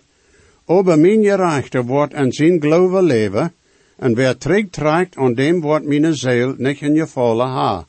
Ober 0.66 1.00
mijn 1.00 1.24
gerechte 1.24 1.84
wordt 1.84 2.14
en 2.14 2.32
zijn 2.32 2.62
geloven 2.62 3.04
leven, 3.04 3.54
en 3.98 4.16
wer 4.16 4.38
trägt 4.38 4.72
tragt 4.72 5.18
aan 5.18 5.34
dem 5.34 5.62
wordt 5.62 5.86
mijn 5.86 6.16
ziel 6.16 6.54
niet 6.58 6.82
in 6.82 7.08
volle 7.08 7.44
ha. 7.44 7.86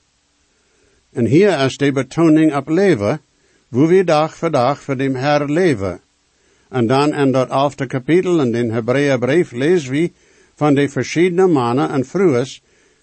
En 1.13 1.25
hier 1.25 1.65
is 1.65 1.77
de 1.77 1.93
betoning 1.93 2.57
op 2.57 2.69
leven, 2.69 3.21
wo 3.69 3.87
wir 3.87 4.05
dag 4.05 4.37
voor 4.37 4.51
dag 4.51 4.83
voor 4.83 4.97
dem 4.97 5.15
Herr 5.15 5.51
leven. 5.51 6.01
En 6.69 6.87
dan 6.87 7.15
in 7.15 7.33
dat 7.33 7.51
elfde 7.51 7.87
kapitel 7.87 8.41
in 8.41 8.53
den 8.53 8.71
Hebreeënbrief 8.71 9.53
lezen 9.53 9.91
we 9.91 10.11
van 10.55 10.75
de 10.75 10.89
verschillende 10.89 11.47
mannen 11.47 11.91
en 11.91 12.05
vrouwen 12.05 12.47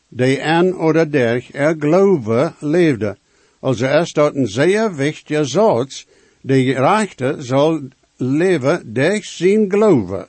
die 0.10 0.40
en 0.40 0.74
oder 0.74 1.06
derg 1.06 1.54
er 1.54 1.76
geloven 1.80 2.54
leefde. 2.60 3.18
Also 3.62 3.88
is 3.88 4.14
dat 4.14 4.36
een 4.36 4.48
zeer 4.48 4.96
wichtige 4.96 5.46
zaak, 5.46 6.06
de 6.42 6.74
rechte 6.74 7.36
zal 7.40 7.82
leven 8.18 8.94
durch 8.94 9.26
zijn 9.26 9.70
geloven. 9.70 10.28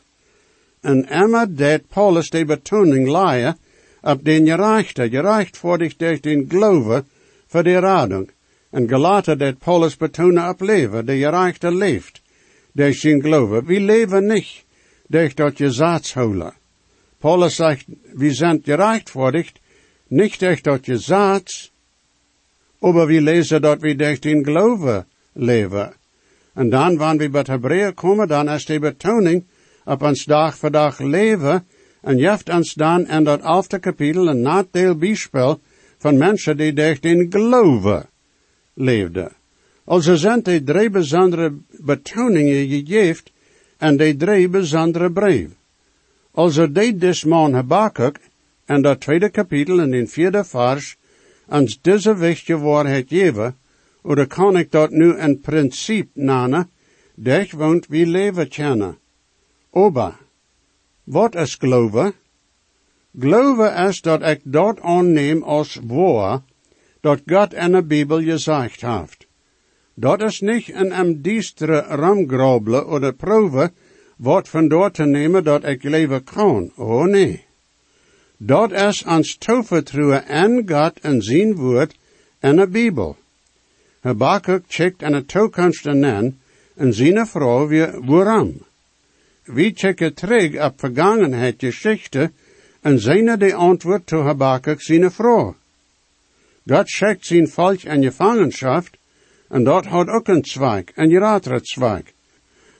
En 0.80 1.08
immer 1.08 1.54
dat 1.56 1.88
Paulus 1.88 2.30
de 2.30 2.44
betoning 2.44 3.08
laie 3.08 3.54
op 4.02 4.24
den 4.24 4.46
gerechte, 4.46 5.08
gerecht 5.08 5.56
voor 5.56 5.78
dich 5.78 5.96
den 5.96 6.46
geloven 6.48 7.06
voor 7.46 7.62
de 7.62 7.78
radung. 7.78 8.30
En 8.70 8.88
gelaten 8.88 9.38
dat 9.38 9.58
Paulus 9.58 9.96
betonen 9.96 10.48
op 10.48 10.60
leven, 10.60 11.06
de 11.06 11.16
gerechte 11.16 11.74
leeft 11.74 12.20
durch 12.72 12.98
zijn 12.98 13.20
geloven. 13.20 13.64
We 13.64 13.80
leven 13.80 14.26
niet 14.26 14.64
durch 15.08 15.34
dat 15.34 15.58
je 15.58 15.70
zaadsholen. 15.70 16.54
Paulus 17.18 17.54
zegt, 17.54 17.84
we 18.12 18.34
zijn 18.34 18.60
gerechtvaardigd, 18.64 19.60
nicht 20.08 20.40
durch 20.40 20.62
dat 20.62 20.86
je 20.86 20.98
zaad, 20.98 21.70
aber 22.80 23.06
we 23.06 23.20
lezen 23.20 23.62
dat 23.62 23.80
we 23.80 23.96
durch 23.96 24.20
den 24.20 24.44
geloven 24.44 25.06
leven. 25.32 25.92
En 26.54 26.70
dan, 26.70 26.96
wanneer 26.96 27.18
we 27.18 27.30
bij 27.30 27.40
het 27.40 27.48
Hebreeën 27.48 27.94
komen, 27.94 28.28
dan 28.28 28.48
is 28.48 28.64
de 28.64 28.78
betoning 28.78 29.44
op 29.84 30.02
ons 30.02 30.24
dag 30.24 30.56
voor 30.56 30.70
dag 30.70 30.98
leven, 30.98 31.66
en 32.00 32.16
jeft 32.16 32.48
ons 32.48 32.74
dan 32.74 33.08
in 33.08 33.24
dat 33.24 33.40
elfde 33.40 33.78
kapitel 33.78 34.28
een 34.28 34.40
nadeel 34.40 34.96
van 35.98 36.16
mensen 36.16 36.56
die 36.56 36.72
durch 36.72 37.00
den 37.00 37.26
geloven 37.30 38.08
leefden. 38.74 39.32
Also 39.84 40.14
zijn 40.14 40.42
die 40.42 40.62
drie 40.62 40.90
bijzondere 40.90 41.52
betoningen 41.68 42.68
gegeven 42.68 43.24
en 43.78 43.96
die 43.96 44.16
drie 44.16 44.48
bijzondere 44.48 45.10
brief. 45.10 45.50
Also 46.34 46.66
deed 46.72 47.00
des 47.00 47.24
man 47.24 47.54
Habakkuk 47.54 48.18
en 48.66 48.82
dat 48.82 49.00
tweede 49.00 49.30
kapitel 49.30 49.80
in 49.80 49.90
den 49.90 50.08
vierde 50.08 50.44
vers 50.44 50.96
ons 51.48 51.78
deze 51.82 52.14
wichtige 52.18 52.58
waarheid 52.58 53.08
geven, 53.08 53.54
oder 54.02 54.26
kan 54.26 54.56
ik 54.56 54.70
dat 54.70 54.90
nu 54.90 55.16
in 55.18 55.40
principe 55.40 56.10
nennen, 56.14 56.70
dat 57.14 57.50
woont 57.50 57.86
wie 57.86 58.06
leven 58.06 58.48
kennen. 58.48 58.98
Oba, 59.70 60.18
wat 61.04 61.34
is 61.34 61.54
geloven? 61.54 62.12
Geloven 63.18 63.88
is 63.88 64.00
dat 64.00 64.22
ik 64.22 64.40
dat 64.44 64.80
aanneem 64.80 65.42
als 65.42 65.78
waar, 65.86 66.42
dat 67.00 67.20
God 67.26 67.54
in 67.54 67.72
de 67.72 67.82
Bibel 67.82 68.20
gezegd 68.20 68.80
heeft. 68.80 69.26
Dat 69.94 70.22
is 70.22 70.40
niet 70.40 70.74
een 70.74 70.92
am 70.92 71.22
diestere 71.22 71.80
ramgrobelen 71.80 72.86
oder 72.86 73.14
proeven, 73.14 73.72
wat 74.16 74.48
van 74.48 74.68
door 74.68 74.90
te 74.90 75.04
nemen 75.04 75.44
dat 75.44 75.64
ik 75.64 75.82
leven 75.82 76.24
kan. 76.24 76.72
Oh 76.76 77.04
nee. 77.04 77.45
Dat 78.36 78.72
is 78.72 79.04
ons 79.04 79.36
toevertrouwen 79.36 80.26
en 80.26 80.68
God 80.68 81.00
en 81.00 81.22
zijn 81.22 81.54
woord 81.54 81.94
en 82.38 82.56
de 82.56 82.66
Bibel. 82.66 83.16
Habakkuk 84.00 84.64
checkt 84.68 85.02
aan 85.02 85.12
de 85.12 85.24
toekomst 85.24 85.86
en 85.86 86.38
en 86.76 86.94
zijn 86.94 87.26
vrouw 87.26 87.66
weer 87.66 88.04
waarom. 88.04 88.64
Wie 89.44 89.72
checken 89.74 90.14
terug 90.14 90.64
op 90.64 90.80
vergangenheid 90.80 91.54
geschichte 91.58 92.30
en 92.80 93.00
zijn 93.00 93.38
de 93.38 93.54
antwoord 93.54 94.06
to 94.06 94.22
Habakkuk 94.22 94.82
zijn 94.82 95.10
vrouw. 95.10 95.56
God 96.66 96.90
checkt 96.90 97.26
zijn 97.26 97.48
volk 97.48 97.82
in 97.82 98.02
gevangenschap 98.02 98.86
en 99.48 99.64
dat 99.64 99.86
had 99.86 100.08
ook 100.08 100.28
een 100.28 100.44
zweig, 100.44 100.84
een 100.94 101.60
zweig. 101.62 102.02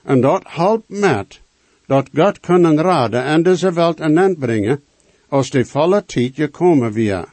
En 0.03 0.21
dat 0.21 0.43
helpt 0.45 0.89
met 0.89 1.39
dat 1.85 2.09
God 2.13 2.39
kunnen 2.39 2.81
raden 2.81 3.23
en 3.23 3.43
deze 3.43 3.73
welt 3.73 3.99
een 3.99 4.17
end 4.17 4.39
brengen, 4.39 4.83
als 5.29 5.49
de 5.49 5.65
volle 5.65 6.05
tijd 6.05 6.35
gekomen 6.35 6.91
weer. 6.91 7.25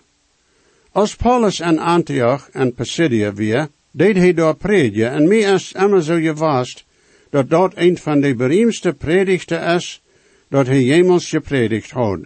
Als 0.92 1.16
Paulus 1.16 1.60
en 1.60 1.78
Antioch 1.78 2.48
en 2.52 2.74
Pisidia 2.74 3.32
weer, 3.32 3.68
deed 3.90 4.16
hij 4.16 4.34
door 4.34 4.54
predje, 4.54 5.06
en 5.06 5.28
mij 5.28 5.38
is 5.38 5.72
immer 5.72 6.02
zo 6.02 6.18
gewast, 6.20 6.84
dat 7.30 7.50
dat 7.50 7.72
een 7.74 7.98
van 7.98 8.20
de 8.20 8.34
beroemdste 8.34 8.92
predigten 8.92 9.62
is, 9.62 10.02
dat 10.48 10.66
hij 10.66 10.82
jemals 10.82 11.28
gepredikt 11.28 11.90
had. 11.90 12.20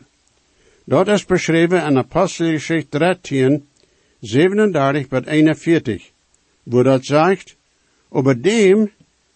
Dat 0.85 1.09
is 1.09 1.25
beschreven 1.25 1.85
in 1.85 1.97
Apostelgeschichte 1.97 2.99
13, 2.99 3.69
37 4.21 5.07
tot 5.07 5.27
41, 5.27 6.11
wo 6.63 6.83
dat 6.83 7.05
zegt, 7.05 7.57
over 8.09 8.43
dem, 8.43 8.91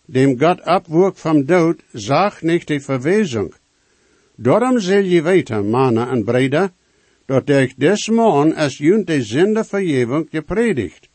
dem 0.04 0.38
Gott 0.38 0.60
abwurk 0.60 1.16
vom 1.16 1.44
dood, 1.44 1.80
zag 1.92 2.42
nicht 2.42 2.68
die 2.68 2.80
verwezing. 2.80 3.54
Daarom 4.36 4.80
zul 4.80 5.04
je 5.04 5.22
weten, 5.22 5.70
mannen 5.70 6.08
en 6.08 6.24
breder, 6.24 6.70
dat 7.26 7.46
durch 7.46 7.74
des 7.76 8.08
man 8.08 8.54
es 8.54 8.78
junt 8.78 9.06
de 9.06 9.22
zinde 9.22 9.64
vergeving 9.64 10.26
gepredigt, 10.30 11.08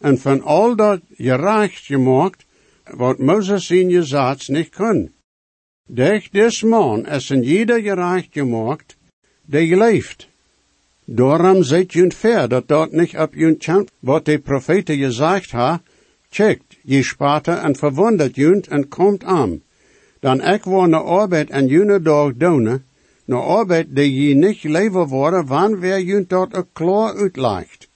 en 0.00 0.18
van 0.18 0.42
al 0.42 0.76
dat 0.76 1.00
gerecht 1.16 1.84
gemaakt, 1.86 2.44
wat 2.90 3.18
Moses 3.18 3.70
in 3.70 3.88
je 3.88 4.02
zaats 4.02 4.48
niet 4.48 4.74
kon. 4.74 5.10
Durch 5.88 6.30
des 6.30 6.62
man 6.62 7.06
es 7.06 7.30
in 7.30 7.42
jeder 7.42 7.80
gerecht 7.80 8.28
gemaakt, 8.30 8.96
die 9.46 9.76
leeft. 9.76 10.28
Daarom 11.04 11.62
zijt 11.62 11.92
junt 11.92 12.14
ver 12.14 12.48
dat 12.48 12.68
dat 12.68 12.92
niet 12.92 13.16
op 13.16 13.34
junt 13.34 13.64
chant, 13.64 13.90
wat 13.98 14.24
de 14.24 14.38
profeten 14.38 14.96
gezegd 14.96 15.50
ha, 15.50 15.82
checkt, 16.30 16.76
je 16.82 17.02
sparte 17.02 17.52
en 17.52 17.76
verwondert 17.76 18.34
junt 18.34 18.66
en 18.66 18.88
komt 18.88 19.24
aan. 19.24 19.62
Dan 20.26 20.40
ek 20.42 20.64
word 20.66 20.90
na 20.90 20.98
arbeid 20.98 21.52
en 21.54 21.68
june 21.70 22.00
dag 22.02 22.32
doen, 22.34 22.80
na 23.30 23.38
arbeid 23.38 23.92
die 23.94 24.10
je 24.10 24.34
niet 24.34 24.64
leven 24.64 25.06
worden, 25.06 25.46
wanneer 25.46 26.00
junt 26.00 26.28
dat 26.28 26.54
een 26.54 26.66
klaar 26.72 27.14
uitlegt. 27.14 27.86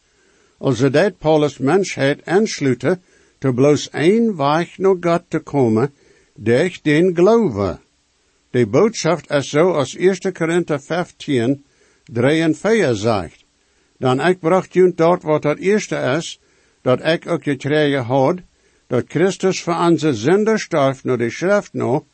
Also 0.58 0.90
dat 0.90 1.18
Paulus 1.18 1.58
mensheid 1.58 2.22
ansluiten, 2.26 3.02
te 3.38 3.52
bloos 3.52 3.88
één 3.90 4.36
weg 4.36 4.78
naar 4.78 4.96
God 5.00 5.22
te 5.28 5.38
komen, 5.38 5.90
durch 6.36 6.82
den 6.82 7.14
geloven. 7.16 7.80
De 8.50 8.66
boodschap 8.66 9.26
is 9.30 9.48
zo 9.48 9.72
als 9.72 9.96
1 9.96 10.32
Korinther 10.32 10.80
15, 10.80 11.64
3 12.04 12.42
en 12.42 12.54
4 12.54 12.94
zegt. 12.94 13.44
Dan 13.98 14.20
ik 14.20 14.38
bracht 14.38 14.72
junt 14.72 14.96
dat 14.96 15.22
wat 15.22 15.42
het 15.42 15.58
eerste 15.58 15.96
is, 15.96 16.40
dat 16.82 17.04
ik 17.04 17.28
ook 17.28 17.42
gekregen 17.42 18.04
had, 18.04 18.38
dat 18.86 19.04
Christus 19.08 19.62
voor 19.62 19.76
onze 19.76 20.14
zinde 20.14 20.58
starf 20.58 21.04
naar 21.04 21.18
de 21.18 21.30
schrift 21.30 21.72
no, 21.72 22.06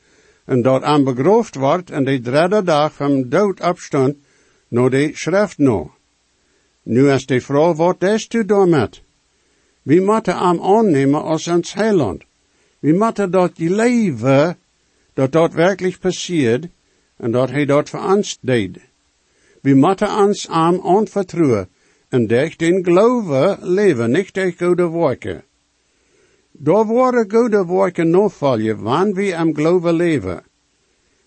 en 0.46 0.82
aan 0.82 1.04
begroofd 1.04 1.54
wordt 1.54 1.90
en 1.90 2.04
de 2.04 2.20
derde 2.20 2.62
dag 2.62 2.92
van 2.92 3.28
dood 3.28 3.60
opstond 3.60 4.16
naar 4.68 4.90
de 4.90 5.10
schrift 5.14 5.58
no. 5.58 5.94
Nu 6.82 7.10
is 7.10 7.26
de 7.26 7.40
vrouw 7.40 7.74
wat 7.74 8.02
is 8.02 8.26
tu 8.26 8.44
daarmet. 8.44 9.02
We 9.82 10.00
moeten 10.00 10.38
hem 10.38 10.60
aannemen 10.62 11.22
als 11.22 11.48
ons 11.48 11.72
heiland. 11.74 12.24
We 12.78 12.92
moeten 12.92 13.30
dat 13.30 13.58
leven, 13.58 14.56
dat 15.14 15.32
dat 15.32 15.52
werkelijk 15.52 15.98
passiert, 15.98 16.66
en 17.16 17.30
dat 17.30 17.50
hij 17.50 17.64
dat 17.64 17.88
voor 17.88 18.04
ons 18.04 18.38
deed. 18.40 18.78
We 19.62 19.74
moeten 19.74 20.16
ons 20.16 20.48
aan 20.48 20.82
aanvertrouwen, 20.82 21.68
en 22.08 22.26
durch 22.26 22.56
den 22.56 22.84
geloven 22.84 23.58
leven, 23.62 24.10
niet 24.10 24.34
durch 24.34 24.56
goede 24.56 24.90
werken. 24.90 25.42
Door 26.58 26.86
worden 26.86 27.30
goede 27.30 27.66
werken 27.66 28.10
novallen, 28.10 28.82
wanneer 28.82 29.14
we 29.14 29.36
am 29.36 29.54
geloven 29.54 29.94
leven. 29.94 30.42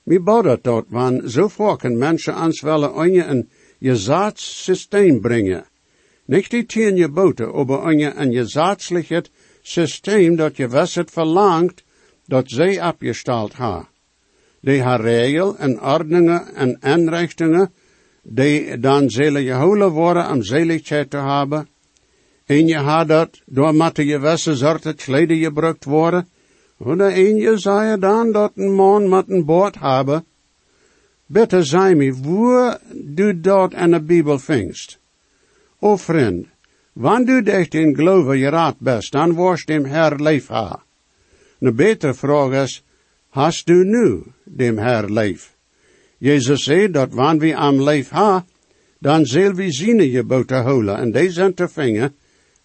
Mi 0.04 0.20
bodet 0.20 0.64
dat, 0.64 0.86
wanneer 0.90 1.30
zo 1.30 1.48
vaak 1.48 1.84
mensen 1.84 2.36
ons 2.36 2.62
willen 2.62 2.94
onje 2.94 3.24
een 3.24 3.50
systeem 4.34 5.22
brengen. 5.22 5.66
Nicht 6.26 6.52
die 6.52 6.66
tien 6.66 6.96
je 6.96 7.10
boten, 7.10 7.54
aber 7.54 7.82
onje 7.84 8.14
een 8.16 8.34
gezaatsliches 8.34 9.32
systeem 9.62 10.36
dat 10.36 10.58
je 10.58 10.68
wisset 10.68 11.12
verlangt, 11.12 11.84
dat 12.26 12.50
zij 12.50 12.82
abgestalt 12.82 13.54
ha. 13.54 13.88
Die 14.62 14.82
ha 14.82 14.96
regel 14.96 15.58
en 15.58 15.82
ordningen 15.82 16.56
en 16.56 16.78
inrichtingen, 16.82 17.72
die 18.24 18.80
dan 18.80 19.10
zullen 19.10 19.44
gehouden 19.44 19.92
worden 19.92 20.30
om 20.30 20.44
zeligheid 20.44 21.10
te 21.10 21.18
hebben. 21.18 21.68
En 22.50 22.68
je 22.68 23.04
dat, 23.06 23.42
door 23.46 23.76
matte 23.76 24.06
je 24.06 24.20
wisse 24.20 24.56
soorten 24.56 24.96
kleden 24.96 25.38
gebruikt 25.38 25.86
worden. 25.86 26.28
Oder 26.78 27.18
een 27.18 27.36
je 27.36 27.58
zei 27.58 28.00
dan 28.00 28.32
dat 28.32 28.52
een 28.56 28.74
man 28.74 29.10
met 29.10 29.30
een 29.30 29.46
boord 29.46 29.80
hebben. 29.80 30.26
Bitte 31.26 31.64
zei 31.64 31.96
me, 31.96 32.14
wo 32.14 32.74
du 32.94 33.40
dat 33.40 33.74
in 33.74 33.92
de 33.92 34.02
Bibel 34.02 34.40
vingst. 34.40 34.98
O 35.80 35.96
vriend, 35.96 36.48
wanneer 36.94 37.26
du 37.26 37.52
dich 37.52 37.68
in 37.68 37.96
geloven 37.96 38.38
je 38.38 38.50
raad 38.50 38.80
best, 38.80 39.12
dan 39.12 39.34
worst 39.34 39.68
dem 39.68 39.86
Herr 39.86 40.22
leef 40.22 40.48
ha. 40.48 40.84
Een 41.60 41.76
betere 41.76 42.14
vraag 42.14 42.64
is, 42.64 42.84
hast 43.30 43.68
du 43.68 43.84
nu 43.84 44.24
dem 44.44 44.78
Herr 44.78 45.10
leef? 45.10 45.56
Jezus 46.18 46.64
zei 46.64 46.92
dat 46.92 47.14
wanneer 47.14 47.40
we 47.40 47.56
am 47.56 47.82
leef 47.82 48.10
ha, 48.10 48.46
dan 49.00 49.26
zullen 49.26 49.56
we 49.56 49.72
zien 49.72 50.28
boten 50.28 50.64
holen 50.64 50.98
en 50.98 51.12
deze 51.12 51.32
zijn 51.32 51.54
te 51.54 51.68
vingen 51.68 52.14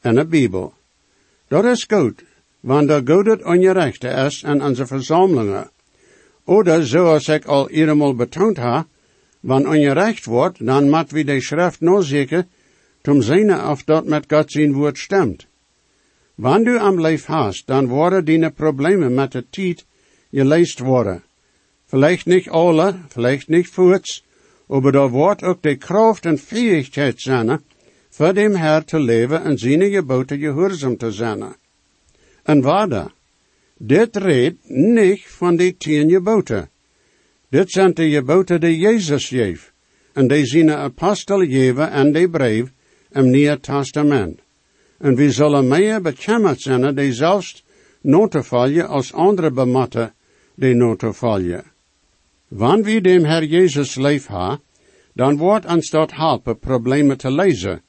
in 0.05 0.15
de 0.15 0.25
Bibel. 0.25 0.73
Dat 1.49 1.65
is 1.65 1.85
goed, 1.85 2.23
wanneer 2.61 3.03
God 3.05 3.27
het 3.27 3.45
ongerechte 3.45 4.09
is 4.09 4.43
in 4.43 4.63
onze 4.63 4.87
verzamelingen. 4.87 5.71
Oder 6.45 6.87
zoals 6.87 7.29
ik 7.29 7.45
al 7.45 7.71
eenmaal 7.71 8.15
betoond 8.15 8.57
ha, 8.57 8.87
wanneer 9.41 9.69
ongerecht 9.69 10.25
wordt, 10.25 10.67
dan 10.67 10.91
moet 10.91 11.11
we 11.11 11.25
de 11.25 11.41
schrift 11.41 11.79
zeker, 11.99 12.47
tom 13.01 13.23
zien 13.23 13.65
of 13.67 13.85
dat 13.85 14.07
met 14.07 14.25
God 14.29 14.53
zijn 14.53 14.73
woord 14.73 14.99
stemt. 14.99 15.47
Wanneer 16.35 16.73
du 16.73 16.79
am 16.79 17.01
leef 17.01 17.27
hast, 17.27 17.67
dan 17.67 17.87
worden 17.87 18.25
die 18.25 18.51
problemen 18.51 19.15
met 19.15 19.33
de 19.33 19.45
tijd 19.51 19.85
geleest 20.31 20.79
worden. 20.79 21.23
Vielleicht 21.87 22.27
nicht 22.27 22.49
alle, 22.49 22.95
vielleicht 23.09 23.49
nicht 23.49 23.71
voorts, 23.71 24.25
aber 24.69 24.93
da 24.93 25.09
wordt 25.09 25.43
ook 25.43 25.63
de 25.63 25.77
kracht 25.77 26.27
en 26.27 26.39
fähigkeit 26.39 27.21
zijn, 27.21 27.61
voor 28.15 28.35
dem 28.35 28.55
Herr 28.55 28.85
te 28.85 28.99
leven 28.99 29.43
en 29.43 29.59
zijn 29.59 29.91
geboten 29.91 30.39
gehoorzaam 30.39 30.97
te 30.97 31.13
zijn. 31.13 31.57
En 32.43 32.61
waarde, 32.61 33.11
dit 33.79 34.17
redt 34.17 34.69
niet 34.69 35.23
van 35.27 35.57
die 35.57 35.77
tien 35.77 36.11
geboten. 36.11 36.71
Dit 37.49 37.71
zijn 37.71 37.95
de 37.95 38.11
geboten 38.11 38.61
die 38.61 38.79
Jezus 38.79 39.29
geeft, 39.29 39.73
en 40.13 40.29
die 40.29 40.47
zijn 40.47 40.71
apostel 40.71 41.39
geven 41.39 41.91
en 41.91 42.13
de 42.13 42.29
brief 42.29 42.73
im 43.11 43.31
Nieuwe 43.31 43.61
Testament. 43.61 44.39
En 44.99 45.15
we 45.15 45.31
zullen 45.31 45.69
meer 45.69 46.01
bekemmerd 46.01 46.61
zijn 46.61 46.95
die 46.95 47.13
zelfs 47.13 47.65
notevallen 48.01 48.89
als 48.89 49.13
andere 49.13 49.51
bematten 49.51 50.15
die 50.55 50.75
notevallen. 50.75 51.65
Wanneer 52.49 52.85
we 52.85 53.01
dem 53.01 53.25
Herr 53.25 53.45
Jezus 53.45 53.95
leef 53.95 54.27
ha, 54.27 54.61
dan 55.15 55.37
wordt 55.37 55.67
ons 55.67 55.91
dat 55.91 56.13
helpen 56.13 56.59
problemen 56.59 57.17
te 57.17 57.31
lezen, 57.31 57.84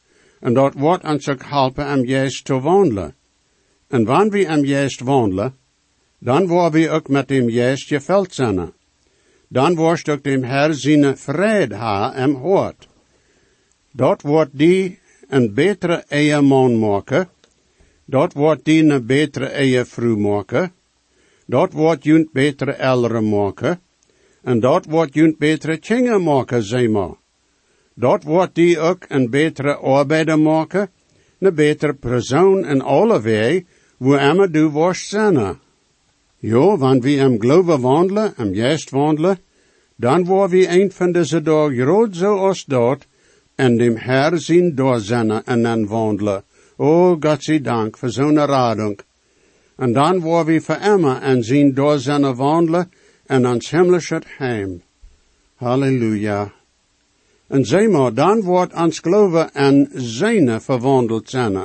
en 0.46 0.54
dat 0.54 0.74
wordt 0.74 1.04
ons 1.04 1.30
ook 1.30 1.44
helpen 1.44 1.94
om 1.94 2.06
juist 2.06 2.46
te 2.46 2.60
wandelen. 2.60 3.16
En 3.88 4.06
wanneer 4.06 4.32
we 4.32 4.54
om 4.58 4.66
juist 4.66 5.00
wandelen, 5.00 5.56
dan 6.20 6.48
worden 6.48 6.82
we 6.82 6.90
ook 6.90 7.08
met 7.08 7.28
dem 7.28 7.50
juist 7.50 7.88
geveld 7.88 8.34
zijn. 8.34 8.72
Dan 9.48 9.76
wordt 9.76 10.10
ook 10.10 10.24
dem 10.24 10.44
Herr 10.44 10.74
zijn 10.74 11.18
vrede 11.18 11.76
ha 11.76 12.14
en 12.14 12.32
hoort. 12.32 12.88
Dat 13.92 14.22
wordt 14.22 14.58
die 14.58 15.00
een 15.28 15.54
betere 15.54 16.04
eieman 16.08 16.80
maken, 16.80 17.30
dat 18.06 18.34
wordt 18.34 18.66
die 18.66 18.84
een 18.84 19.06
betere 19.06 19.46
eiervrouw 19.46 20.18
maken, 20.18 20.74
dat 21.46 21.74
wordt 21.74 22.04
junt 22.04 22.32
betere 22.32 22.72
eldere 22.72 23.22
maken, 23.22 23.80
en 24.44 24.60
dat 24.60 24.86
wordt 24.86 25.14
junt 25.14 25.38
betere 25.38 25.78
kinderen 25.78 26.24
maken, 26.24 26.64
zeg 26.64 26.90
maar. 26.90 27.24
Dat 27.96 28.24
wordt 28.24 28.56
die 28.56 28.80
ook 28.80 29.06
een 29.08 29.30
betere 29.30 29.76
arbeider 29.76 30.40
maken, 30.40 30.90
een 31.40 31.56
betere 31.56 31.94
persoon 31.94 32.66
in 32.66 32.82
alle 32.82 33.22
wij, 33.22 33.66
wo 33.98 34.16
immer 34.16 34.52
du 34.52 34.70
worst 34.70 35.08
zijn. 35.10 35.60
Jo, 36.38 36.78
wanneer 36.78 37.02
we 37.02 37.16
im 37.16 37.40
geloven 37.40 37.82
wandelen, 37.82 38.34
im 38.38 38.54
juist 38.54 38.90
wandelen, 38.90 39.38
dan 39.96 40.26
wordt 40.26 40.52
we 40.52 40.68
een 40.68 40.92
van 40.92 41.12
deze 41.12 41.42
dag 41.42 41.72
zo 42.12 42.38
als 42.38 42.66
dat, 42.66 43.06
en 43.56 43.78
dem 43.78 43.96
Herr 43.96 44.40
zijn 44.40 44.76
doorzennen 44.76 45.46
en 45.46 45.62
dan 45.62 45.88
wandelen. 45.88 46.44
O, 46.78 47.18
God 47.20 47.44
zij 47.44 47.62
dank 47.62 47.98
voor 47.98 48.10
zo'n 48.10 48.46
radung. 48.46 49.00
En 49.76 49.94
dan 49.94 50.20
worden 50.20 50.54
we 50.54 50.62
voor 50.62 50.76
immer 50.76 51.22
en 51.22 51.44
zien 51.44 51.74
doorzennen 51.74 52.36
wandelen 52.36 52.92
en 53.26 53.48
ons 53.48 53.70
himmlische 53.70 54.22
heim. 54.38 54.82
Halleluja. 55.56 56.54
En 57.56 57.66
zeg 57.66 57.88
maar, 57.90 58.14
dan 58.14 58.42
wordt 58.42 58.74
ons 58.74 59.00
geloven 59.00 59.54
en 59.54 59.90
zijne 59.94 60.60
verwandeld 60.60 61.30
zijn. 61.30 61.58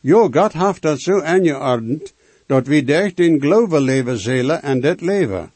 Jo, 0.00 0.28
God 0.30 0.52
heeft 0.52 0.82
dat 0.82 1.00
zo 1.00 1.20
aangeordend, 1.20 2.14
dat 2.46 2.66
we 2.66 2.84
dicht 2.84 3.20
in 3.20 3.40
geloven 3.40 3.80
leven 3.80 4.18
zullen 4.18 4.62
en 4.62 4.80
dit 4.80 5.00
leven. 5.00 5.50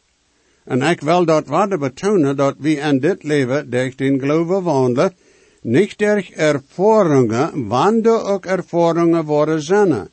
En 0.65 0.83
ik 0.83 1.01
wil 1.01 1.25
dat 1.25 1.47
waarde 1.47 1.79
betonen 1.79 2.37
dat 2.37 2.55
we 2.59 2.71
in 2.71 2.99
dit 3.01 3.23
leven 3.23 3.71
dicht 3.71 4.01
in 4.01 4.21
geloven 4.21 4.62
wandelen, 4.62 5.15
niet 5.61 5.99
durch 5.99 6.31
ervaringen, 6.31 7.69
wanneer 7.69 8.25
ook 8.25 8.47
ervaringen 8.47 9.25
worden 9.25 9.62
zijn. 9.62 10.09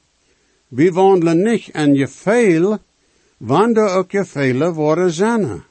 We 0.67 0.91
wandelen 0.91 1.41
niet 1.41 1.69
in 1.71 1.93
je 1.93 2.07
veel, 2.07 2.77
wanneer 3.37 3.89
ook 3.89 4.11
je 4.11 4.25
vele 4.25 4.73
worden 4.73 5.11
zijn. 5.11 5.63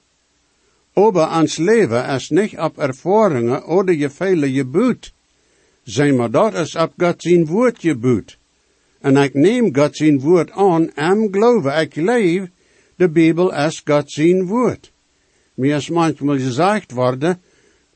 Aber 0.99 1.27
ans 1.39 1.59
leven 1.59 2.05
is 2.15 2.31
niet 2.31 2.59
op 2.59 2.79
ervaringen 2.79 3.65
oder 3.67 3.95
je 3.95 4.65
boet. 4.65 5.13
Zeg 5.85 6.13
maar, 6.13 6.31
dat 6.31 6.55
is 6.55 6.77
op 6.77 6.93
God 6.97 7.23
zijn 7.23 7.47
woord 7.47 7.83
je 7.83 7.95
boet. 7.95 8.39
En 9.01 9.17
ik 9.17 9.35
neem 9.35 9.75
God 9.75 9.97
zijn 9.97 10.21
woord 10.21 10.51
aan 10.51 10.95
en 10.95 11.29
geloven. 11.31 11.81
Ik 11.81 11.95
leef, 11.95 12.49
de 12.97 13.09
Bijbel 13.09 13.55
is 13.55 13.83
God 13.85 14.11
zijn 14.11 14.47
woord. 14.47 14.93
Mir 15.55 15.77
is 15.77 15.89
manchmal 15.89 16.37
gezegd 16.37 16.93
worden, 16.93 17.41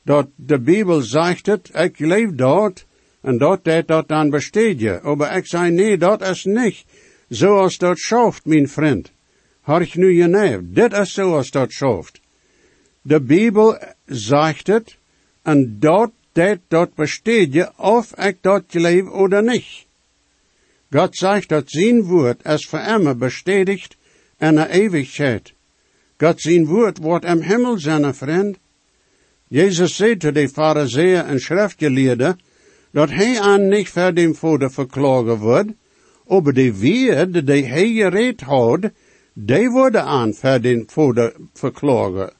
dat 0.03 0.27
de 0.35 0.59
Bijbel 0.59 1.01
zegt 1.01 1.45
het, 1.45 1.69
ik 1.73 1.99
leef 1.99 2.29
dat, 2.35 2.85
en 3.21 3.37
dat 3.37 3.63
deed 3.63 3.87
dat 3.87 4.07
dan 4.07 4.29
besteed 4.29 4.79
je. 4.79 5.15
Maar 5.17 5.37
ik 5.37 5.47
zei, 5.47 5.71
nee, 5.71 5.97
dat 5.97 6.21
is 6.21 6.43
niet 6.43 6.85
zoals 7.29 7.77
dat 7.77 7.97
schaft, 7.97 8.45
mijn 8.45 8.69
vriend. 8.69 9.11
Hark 9.61 9.95
nu 9.95 10.11
je 10.11 10.27
neef, 10.27 10.59
dit 10.63 10.93
is 10.93 11.13
zoals 11.13 11.51
dat 11.51 11.71
schaft. 11.71 12.21
De 13.05 13.19
Bijbel 13.21 13.77
zegt 14.05 14.67
het, 14.67 14.97
en 15.41 15.79
dat 15.79 16.11
deed 16.31 16.59
dat 16.67 16.95
besteed 16.95 17.53
je, 17.53 17.71
of 17.77 18.15
ik 18.15 18.37
dat 18.41 18.63
leef 18.73 19.09
oder 19.09 19.43
niet. 19.43 19.85
God 20.89 21.15
zegt 21.15 21.49
dat 21.49 21.63
zijn 21.65 22.03
woord 22.03 22.45
is 22.45 22.65
voor 22.65 22.79
immer 22.79 23.17
bestätigt 23.17 23.97
en 24.37 24.57
een 24.57 24.67
eeuwigheid. 24.67 25.53
God 26.17 26.41
zijn 26.41 26.65
woord 26.65 26.97
wordt 26.97 27.25
im 27.25 27.41
Himmel 27.41 27.79
zijn 27.79 28.15
vriend. 28.15 28.57
Jezus 29.47 29.95
zei 29.95 30.17
te 30.17 30.31
de 30.31 30.49
fariseeën 30.49 31.25
en 31.25 31.39
schriftgeleerden, 31.39 32.39
dat 32.91 33.09
hij 33.09 33.39
aan 33.39 33.67
niet 33.67 33.89
voor 33.89 34.13
dem 34.13 34.35
vader 34.35 34.71
verklagen 34.71 35.37
wordt, 35.37 35.71
aber 36.27 36.53
de 36.53 36.73
woorden 36.73 37.45
die 37.45 37.65
hij 37.65 37.93
gereed 37.93 38.41
houdt, 38.41 38.89
die 39.33 39.69
worden 39.69 40.03
aan 40.03 40.33
voor 40.33 40.61
den 40.61 40.83
vader 40.87 41.35
verklagen. 41.53 42.33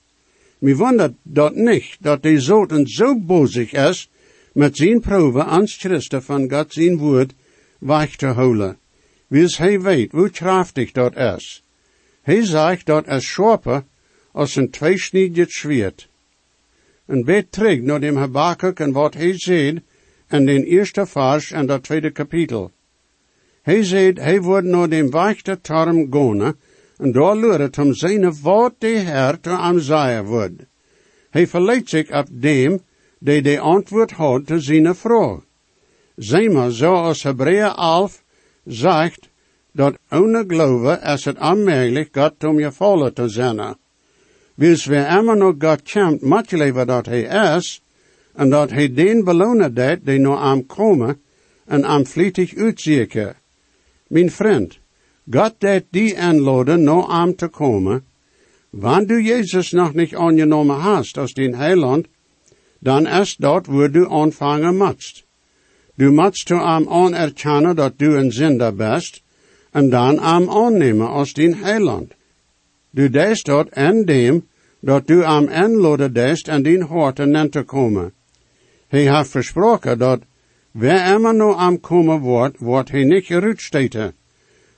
Mi 0.63 0.76
wundert 0.76 1.13
dat 1.23 1.56
niet, 1.56 1.97
dat 1.99 2.23
de 2.23 2.39
zoten 2.39 2.88
zo 2.88 3.19
bozig 3.19 3.71
is, 3.71 4.10
met 4.54 4.78
zijn 4.78 4.99
proeven 4.99 5.45
ans 5.45 5.78
Christen 5.78 6.23
van 6.23 6.52
God 6.52 6.73
zijn 6.73 6.97
woord 6.97 7.34
weg 7.80 8.15
te 8.15 8.26
houden. 8.26 8.78
Wie 9.28 9.54
hij 9.58 9.82
weet 9.82 10.12
hoe 10.12 10.30
krachtig 10.30 10.91
dat 10.91 11.15
is. 11.15 11.63
Hij 12.21 12.45
zegt 12.45 12.86
dat 12.86 13.08
is 13.08 13.28
scherper 13.28 13.84
als 14.32 14.56
een 14.56 14.69
tweesniedig 14.69 15.52
zwaard 15.52 16.08
en 17.06 17.23
bet 17.26 17.52
terug 17.52 17.82
naar 17.82 17.99
dem 17.99 18.15
Habakkuk 18.15 18.80
en 18.80 18.91
wat 18.91 19.13
hij 19.13 19.39
zei 19.39 19.82
in 20.30 20.45
den 20.45 20.63
eerste 20.63 21.06
vers 21.06 21.52
en 21.52 21.65
dat 21.65 21.84
tweede 21.84 22.12
kapitel. 22.12 22.71
Hij 23.62 23.84
zei, 23.84 24.12
hij 24.13 24.41
wordt 24.41 24.67
naar 24.67 24.89
dem 24.89 25.12
weichte 25.12 25.62
term 25.62 26.08
gaan, 26.12 26.56
en 26.97 27.12
daar 27.12 27.36
luret 27.36 27.77
om 27.77 27.93
zijn 27.93 28.41
wat 28.41 28.73
de 28.77 28.88
Herr 28.88 29.39
te 29.39 29.73
zeggen 29.77 30.25
wordt. 30.25 30.65
Hij 31.29 31.47
verleidt 31.47 31.89
zich 31.89 32.12
op 32.12 32.27
dem, 32.32 32.82
die 33.19 33.41
de 33.41 33.60
antwoord 33.60 34.12
had 34.12 34.45
te 34.45 34.60
zijn 34.60 34.95
vraag. 34.95 35.39
Zeg 36.15 36.49
maar, 36.49 36.71
zoals 36.71 37.23
Hebreeën 37.23 37.73
11 37.75 38.23
zegt, 38.65 39.29
dat 39.71 39.97
ohne 40.10 40.43
geloven 40.47 41.01
is 41.01 41.25
het 41.25 41.39
onmogelijk 41.39 42.10
God 42.12 42.43
om 42.43 42.60
je 42.60 42.71
vallen 42.71 43.13
te 43.13 43.27
zijn. 43.27 43.75
Wils 44.56 44.86
we 44.86 44.95
immer 44.95 45.38
nog 45.38 45.56
God 45.60 45.82
kent, 45.82 46.21
matje 46.21 46.86
dat 46.86 47.06
hij 47.06 47.56
is, 47.58 47.82
en 48.34 48.49
dat 48.49 48.69
hij 48.69 48.93
den 48.93 49.23
belonen 49.23 49.73
deed 49.73 50.06
die 50.06 50.19
nog 50.19 50.39
aan 50.39 50.65
komen, 50.65 51.21
en 51.65 51.86
aan 51.86 52.06
vlietig 52.06 52.56
uitzieken. 52.56 53.36
Mijn 54.08 54.32
vriend, 54.32 54.79
God 55.29 55.59
deed 55.59 55.86
die 55.91 56.19
aanladen 56.19 56.83
nog 56.83 57.09
aan 57.09 57.36
te 57.36 57.47
komen, 57.47 58.03
wanneer 58.69 59.07
du 59.07 59.21
Jezus 59.21 59.71
nog 59.71 59.93
niet 59.93 60.15
aangenomen 60.15 60.79
hast 60.79 61.17
als 61.17 61.33
den 61.33 61.55
heiland, 61.55 62.07
dan 62.79 63.07
is 63.07 63.36
dat 63.36 63.65
waar 63.67 63.91
du 63.91 64.09
aanvangen 64.09 64.77
must. 64.77 65.23
Du 65.95 66.12
must 66.12 66.47
to 66.47 66.57
am 66.57 66.88
anerkennen 66.88 67.75
dat 67.75 67.97
du 67.97 68.17
een 68.17 68.31
zinder 68.31 68.75
best, 68.75 69.21
en 69.71 69.89
dan 69.89 70.19
am 70.19 70.49
aannemen 70.49 71.07
als 71.07 71.33
den 71.33 71.53
heiland. 71.53 72.13
Du 72.89 73.09
deest 73.09 73.45
dat 73.45 73.67
en 73.69 74.05
dem, 74.05 74.47
dat 74.79 75.07
du 75.07 75.23
am 75.23 75.47
aanlode 75.49 76.12
deest 76.12 76.47
en 76.47 76.63
din 76.63 76.81
horten 76.81 77.49
te 77.49 77.63
komen. 77.63 78.13
Hij 78.88 79.15
heeft 79.15 79.29
versproken 79.29 79.97
dat 79.97 80.19
wer 80.71 81.13
immer 81.15 81.33
nu 81.33 81.53
am 81.53 81.79
komen 81.79 82.19
wordt, 82.19 82.57
wordt 82.59 82.91
hij 82.91 83.03
niet 83.03 83.25
gerutsteten. 83.25 84.13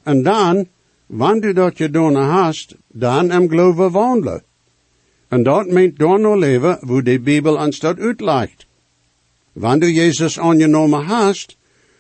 En 0.06 0.24
dan, 0.24 0.68
wanneer 1.06 1.54
dat 1.54 1.78
je 1.78 1.90
doen 1.90 2.16
hast, 2.16 2.76
dan 2.88 3.32
am 3.32 3.50
geloven 3.50 3.92
wandelen. 3.92 4.44
En 5.28 5.44
dat 5.44 5.68
meent 5.68 5.98
door 6.00 6.38
leven, 6.38 6.78
wo 6.82 7.02
de 7.02 7.20
Bibel 7.20 7.56
ons 7.58 7.80
dat 7.80 8.00
uitlegt. 8.00 8.66
Wanneer 9.54 9.92
Jezus 9.92 10.40
aangenomen 10.40 11.04
hast, 11.04 11.58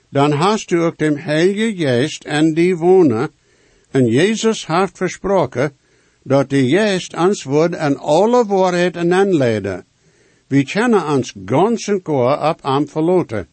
dan 0.10 0.32
hast 0.32 0.70
du 0.70 0.80
ook 0.82 0.98
dem 0.98 1.18
Heilige 1.18 1.76
Geest 1.76 2.24
en 2.24 2.54
die 2.54 2.76
wonen 2.78 3.30
En 3.96 4.08
Jezus 4.08 4.65
heeft 4.68 4.98
versproken 4.98 5.78
dat 6.24 6.50
de 6.50 6.68
juist 6.68 7.15
ons 7.15 7.44
wordt 7.44 7.76
en 7.76 7.98
alle 7.98 8.46
waarheid 8.46 8.96
en 8.96 9.13
aanleiden. 9.13 9.86
We 10.48 10.63
kennen 10.63 11.08
ons 11.08 11.34
ganzen 11.46 12.02
koor 12.02 12.38
op 12.50 12.62
am 12.62 12.88
verloten. 12.88 13.48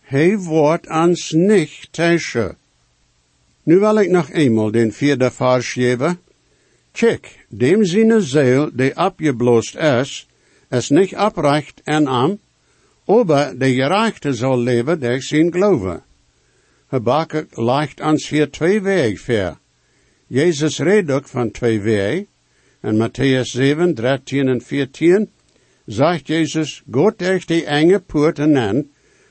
Hij 0.00 0.38
wordt 0.38 0.88
ons 0.88 1.30
niet 1.30 1.88
tegen. 1.90 2.56
Nu 3.70 3.78
wil 3.78 3.98
ik 3.98 4.10
nog 4.10 4.30
eenmaal 4.30 4.70
den 4.70 4.92
vierde 4.92 5.30
vers 5.30 5.72
geven. 5.72 6.18
Kijk, 6.92 7.46
dem 7.48 7.84
zine 7.84 8.20
Zeel, 8.20 8.70
die 8.72 8.96
abgeblost 8.96 9.76
is, 9.76 10.26
is 10.70 10.88
niet 10.88 11.14
oprecht 11.14 11.80
en 11.84 12.06
am, 12.06 12.38
aber 13.06 13.58
de 13.58 13.74
gerechte 13.74 14.34
zal 14.34 14.58
leven 14.58 15.00
durch 15.00 15.22
zijn 15.22 15.52
geloven. 15.52 16.02
Habakkuk 16.86 17.56
leicht 17.56 18.00
ons 18.00 18.28
hier 18.28 18.50
twee 18.50 18.80
wegen 18.82 19.18
voor. 19.18 19.56
Jezus 20.26 20.78
redt 20.78 21.10
ook 21.10 21.28
van 21.28 21.50
twee 21.50 21.80
wegen. 21.80 22.26
En 22.80 22.96
Matthäus 22.96 23.50
7, 23.50 23.94
13 23.94 24.48
en 24.48 24.60
14 24.60 25.28
zegt 25.86 26.26
Jezus, 26.26 26.82
Gott 26.90 27.18
durch 27.18 27.46
die 27.46 27.64
enge 27.64 28.00
poorten 28.00 28.56
aan, 28.56 28.88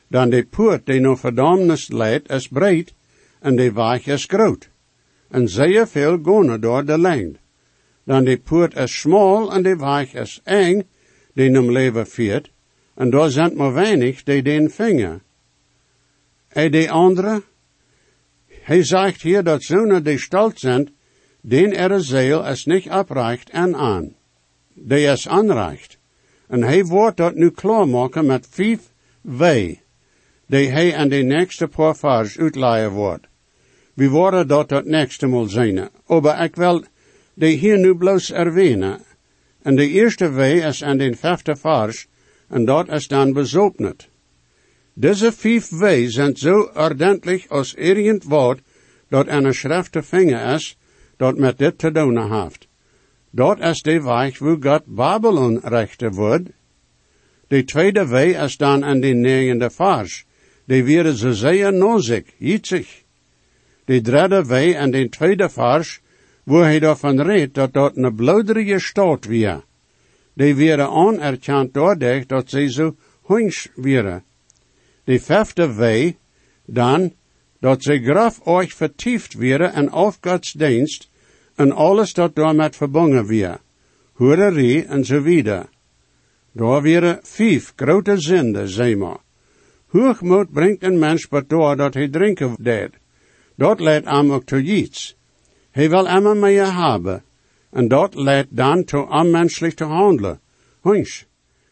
dan 0.07 0.29
de 0.29 0.43
poort 0.43 0.85
die 0.85 0.99
nog 0.99 1.19
verdomnis 1.19 1.89
leidt 1.89 2.29
is 2.29 2.47
breed, 2.47 2.93
en 3.39 3.55
de 3.55 3.71
weg 3.71 4.05
is 4.05 4.25
groot. 4.25 4.69
En 5.29 5.47
zeer 5.47 5.87
veel 5.87 6.19
gaan 6.23 6.59
door 6.59 6.85
de 6.85 6.99
lijn. 6.99 7.37
Dan 8.03 8.23
de 8.23 8.39
poort 8.39 8.75
is 8.75 8.99
smal 8.99 9.53
en 9.53 9.63
de 9.63 9.75
weg 9.75 10.13
is 10.13 10.41
eng, 10.43 10.87
die 11.33 11.59
om 11.59 11.71
leven 11.71 12.07
viert, 12.07 12.51
en 12.95 13.09
daar 13.09 13.29
zijn 13.29 13.55
maar 13.55 13.73
weinig 13.73 14.23
die 14.23 14.41
den 14.41 14.71
vingen. 14.71 15.21
En 16.47 16.71
de 16.71 16.89
andere, 16.89 17.43
hij 18.47 18.83
zegt 18.83 19.21
hier 19.21 19.43
dat 19.43 19.63
zonen 19.63 20.03
die 20.03 20.17
stolz 20.17 20.59
zijn, 20.59 20.89
den 21.41 21.75
er 21.75 22.03
zeel 22.03 22.45
is 22.45 22.65
niet 22.65 22.89
opreicht 22.89 23.49
en 23.49 23.75
aan. 23.75 24.15
Die 24.73 25.05
is 25.05 25.27
aanreicht. 25.27 25.97
En 26.47 26.63
hij 26.63 26.85
wordt 26.85 27.17
dat 27.17 27.35
nu 27.35 27.49
klaarmaken 27.49 28.25
met 28.25 28.47
vijf 28.49 28.91
wei, 29.21 29.81
die 30.45 30.69
hij 30.69 30.95
aan 30.95 31.09
de 31.09 31.23
nächste 31.23 31.67
paar 31.67 31.95
vers 31.95 32.37
uitleiden 32.37 32.91
wordt. 32.91 33.28
We 33.99 34.09
worden 34.09 34.47
dat 34.47 34.69
het 34.69 34.85
nächste 34.85 35.27
mal 35.27 35.45
zijn. 35.45 35.89
Maar 36.07 36.43
ik 36.43 36.55
wil 36.55 36.83
die 37.33 37.57
hier 37.57 37.79
nu 37.79 37.95
bloos 37.95 38.31
erwähnen. 38.31 39.01
En 39.61 39.75
de 39.75 39.89
eerste 39.89 40.31
wei 40.31 40.61
is 40.61 40.83
aan 40.83 40.97
den 40.97 41.15
vijfde 41.15 41.55
vers, 41.55 42.07
en 42.47 42.65
dat 42.65 42.89
is 42.89 43.07
dan 43.07 43.33
bezopnet. 43.33 44.07
Deze 44.93 45.31
vijf 45.31 45.69
wei 45.69 46.09
zijn 46.09 46.35
zo 46.35 46.69
ordentlich 46.73 47.49
als 47.49 47.75
irgend 47.75 48.23
woord 48.23 48.59
dat 49.09 49.27
een 49.27 49.53
schrift 49.53 49.91
te 49.91 50.03
vinger 50.03 50.53
is, 50.53 50.77
dat 51.17 51.37
met 51.37 51.57
dit 51.57 51.77
te 51.77 51.91
doen 51.91 52.31
heeft. 52.31 52.67
Dat 53.31 53.59
is 53.59 53.81
de 53.81 54.01
weg 54.01 54.39
wo 54.39 54.57
God 54.59 54.83
Babylon 54.85 55.59
rechte 55.63 56.09
wordt. 56.09 56.49
De 57.47 57.63
tweede 57.63 58.07
wei 58.07 58.33
is 58.33 58.57
dan 58.57 58.85
aan 58.85 58.99
de 58.99 59.13
negende 59.13 59.69
vers. 59.69 60.25
Die 60.65 60.83
werden 60.83 61.15
ze 61.15 61.33
zeer 61.33 61.73
nozik, 61.73 62.33
jitzig. 62.37 63.07
De 63.89 64.01
derde 64.01 64.43
wei 64.45 64.73
en 64.73 64.91
de 64.91 65.09
tweede 65.09 65.49
vers, 65.49 65.99
wo 66.43 66.61
hij 66.61 66.79
daarvan 66.79 67.21
redt 67.21 67.53
dat 67.53 67.73
dat 67.73 67.97
een 67.97 68.15
bloederige 68.15 68.79
staat 68.79 69.25
weer. 69.25 69.63
Die 70.33 70.55
werden 70.55 70.89
anerkend 70.89 71.73
doordat 71.73 72.27
dat 72.27 72.49
ze 72.49 72.71
zo 72.71 72.95
hunsch 73.25 73.67
werden. 73.75 74.23
De 75.03 75.19
vijfde 75.19 75.73
wei, 75.73 76.17
dan, 76.65 77.13
dat 77.59 77.83
ze 77.83 78.01
graf 78.03 78.45
euch 78.45 78.73
vertieft 78.73 79.33
werden 79.33 79.73
en 79.73 79.89
auf 79.89 80.17
Gods 80.21 80.51
dienst, 80.51 81.09
en 81.55 81.71
alles 81.71 82.13
dat 82.13 82.35
daarmee 82.35 82.69
verbonden 82.69 83.25
weer, 83.25 83.57
hoererie 84.13 84.85
en 84.85 85.05
zo 85.05 85.21
wieder. 85.21 85.69
Daar 86.51 86.81
werden 86.81 87.19
vijf 87.23 87.73
grote 87.75 88.17
zinden, 88.17 88.67
zeg 88.67 88.95
maar. 88.95 89.19
Hoogmoed 89.87 90.51
brengt 90.51 90.83
een 90.83 90.99
mens 90.99 91.27
door 91.47 91.75
dat 91.75 91.93
hij 91.93 92.09
drinken 92.09 92.55
deed. 92.59 92.98
Dat 93.59 93.79
leidt 93.79 94.05
hem 94.05 94.31
ook 94.31 94.43
tot 94.43 94.63
iets. 94.63 95.15
Hij 95.71 95.89
wil 95.89 96.05
immer 96.05 96.37
meer 96.37 96.73
hebben. 96.73 97.23
En 97.71 97.87
dat 97.87 98.15
leidt 98.15 98.55
dan 98.55 98.83
tot 98.83 99.09
onmenselijk 99.09 99.75
te 99.75 99.83
handelen. 99.83 100.39
Hunch. 100.81 101.23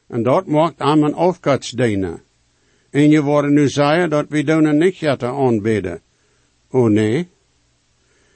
En 0.07 0.23
dat 0.23 0.47
maakt 0.47 0.79
hem 0.79 1.03
een 1.03 1.13
afgodsdienen. 1.13 2.21
En 2.89 3.09
je 3.09 3.21
worden 3.21 3.53
nu 3.53 3.69
zeggen 3.69 4.09
dat 4.09 4.25
we 4.29 4.43
doen 4.43 4.77
niet 4.77 4.97
jatten 4.97 5.29
aanbidden. 5.29 6.01
Oh 6.71 6.89
nee. 6.89 7.29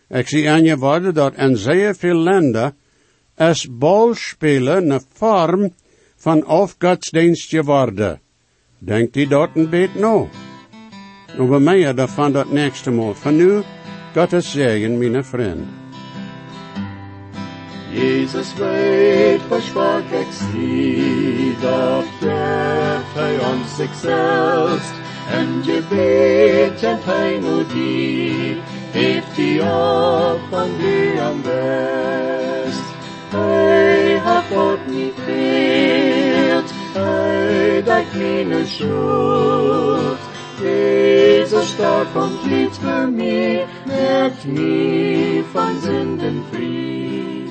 Ik 0.10 0.28
zie 0.28 0.50
aan 0.50 0.64
je 0.64 0.78
woorden 0.78 1.14
dat 1.14 1.36
in 1.36 1.58
zeer 1.58 1.96
veel 1.96 2.16
landen 2.16 2.76
is 3.38 3.68
balspelen 3.78 4.90
een 4.90 5.02
vorm 5.14 5.74
van 6.16 6.46
afgodsdienst 6.46 7.50
geworden. 7.50 8.22
Denkt 8.78 9.16
u 9.16 9.28
dat 9.28 9.50
een 9.54 9.70
beetje 9.70 10.00
nou? 10.00 10.28
Nou, 11.38 11.50
bij 11.50 11.60
mij 11.60 11.94
daarvan 11.94 12.32
dat 12.32 12.52
nächste 12.52 12.92
Mal. 12.92 13.16
Van 13.16 13.36
nu, 13.36 13.62
Gottes 14.14 14.52
zegen, 14.52 14.98
mijn 14.98 15.26
vriend. 15.26 15.68
Jesus 17.92 18.54
weet, 18.54 19.42
versprach 19.50 20.02
ich 20.12 21.60
doch 21.62 22.06
gärt 22.20 23.14
hij 23.14 23.40
ons 23.40 23.76
sich 23.76 23.94
selbst, 23.94 24.94
en 25.32 25.64
Gebet 25.64 26.84
en 26.84 26.98
hij 27.02 27.40
nur 27.40 27.66
die, 27.74 28.58
heeft 28.92 29.36
die 29.36 29.62
op 29.62 30.40
van 30.50 30.70
die 30.78 31.22
am 31.22 31.42
best. 31.42 32.84
Hij 33.30 34.18
hat 34.24 34.44
Gott 34.52 34.88
niet 34.88 35.14
fehlt, 35.26 36.72
hij 36.94 37.84
deck 37.84 38.06
meine 38.14 38.66
Schuld. 38.66 40.31
Starb 42.02 42.16
und 42.16 42.82
merkt 43.86 44.46
nie 44.46 45.44
von 45.54 45.82
Sünden 45.82 46.42
frei. 46.50 47.46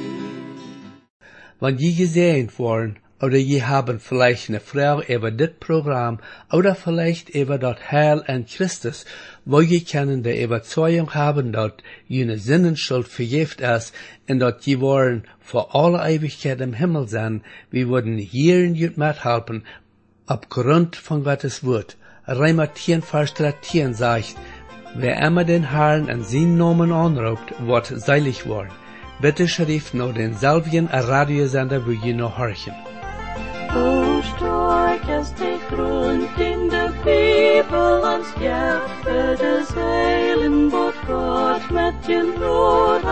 Wenn 1.60 1.78
je 1.78 1.92
gesehen 1.92 2.50
worden, 2.58 2.96
oder 3.22 3.36
je 3.36 3.62
haben 3.62 4.00
vielleicht 4.00 4.48
eine 4.48 4.58
Frau 4.60 5.02
über 5.02 5.30
das 5.30 5.50
Programm, 5.60 6.18
oder 6.50 6.74
vielleicht 6.74 7.28
über 7.28 7.58
das 7.58 7.92
Heil 7.92 8.24
an 8.26 8.44
Christus, 8.46 9.04
wo 9.44 9.60
je 9.60 9.80
können 9.80 10.24
die 10.24 10.42
Überzeugung 10.42 11.14
haben, 11.14 11.52
dass 11.52 11.74
jene 12.08 12.38
Sinnenschuld 12.38 13.06
vergift 13.06 13.60
ist, 13.60 13.94
und 14.28 14.40
dass 14.40 14.66
je 14.66 14.80
wollen 14.80 15.28
vor 15.38 15.76
aller 15.76 16.08
Ewigkeit 16.08 16.60
im 16.60 16.74
Himmel 16.74 17.06
sein, 17.06 17.44
wir 17.70 17.88
würden 17.88 18.18
hier 18.18 18.64
in 18.64 18.74
jut 18.74 18.96
mithelfen, 18.96 19.64
aufgrund 20.26 20.96
von 20.96 21.22
Gottes 21.22 21.62
Wort. 21.62 21.96
Reimer 22.32 22.72
10, 22.72 23.02
Vers 23.02 23.34
13 23.34 23.92
sagt, 23.92 24.36
wer 24.94 25.20
immer 25.20 25.42
den 25.42 25.68
Herrn 25.68 26.08
an 26.08 26.22
seinen 26.22 26.56
Namen 26.56 26.92
anruft, 26.92 27.52
wird 27.58 27.86
seilig 27.86 28.46
worden. 28.46 28.70
Bitte 29.20 29.48
schrift 29.48 29.94
noch 29.94 30.14
den 30.14 30.34
selben 30.34 30.86
Radiosender, 30.86 31.84
wo 31.84 31.90
je 31.90 32.14
noch 32.14 32.38
horchen. 32.38 32.74
O 33.74 34.22
stark 34.22 35.02
ist 35.20 35.34
die 35.40 35.74
Grund 35.74 36.30
in 36.38 36.70
der 36.70 36.92
Bibel 37.04 38.04
ans 38.04 38.32
Jaffe 38.40 39.36
des 39.36 39.74
Heilen, 39.74 40.70
Gott 41.10 41.70
mit 41.70 42.08
den 42.08 42.28
Not 42.38 43.02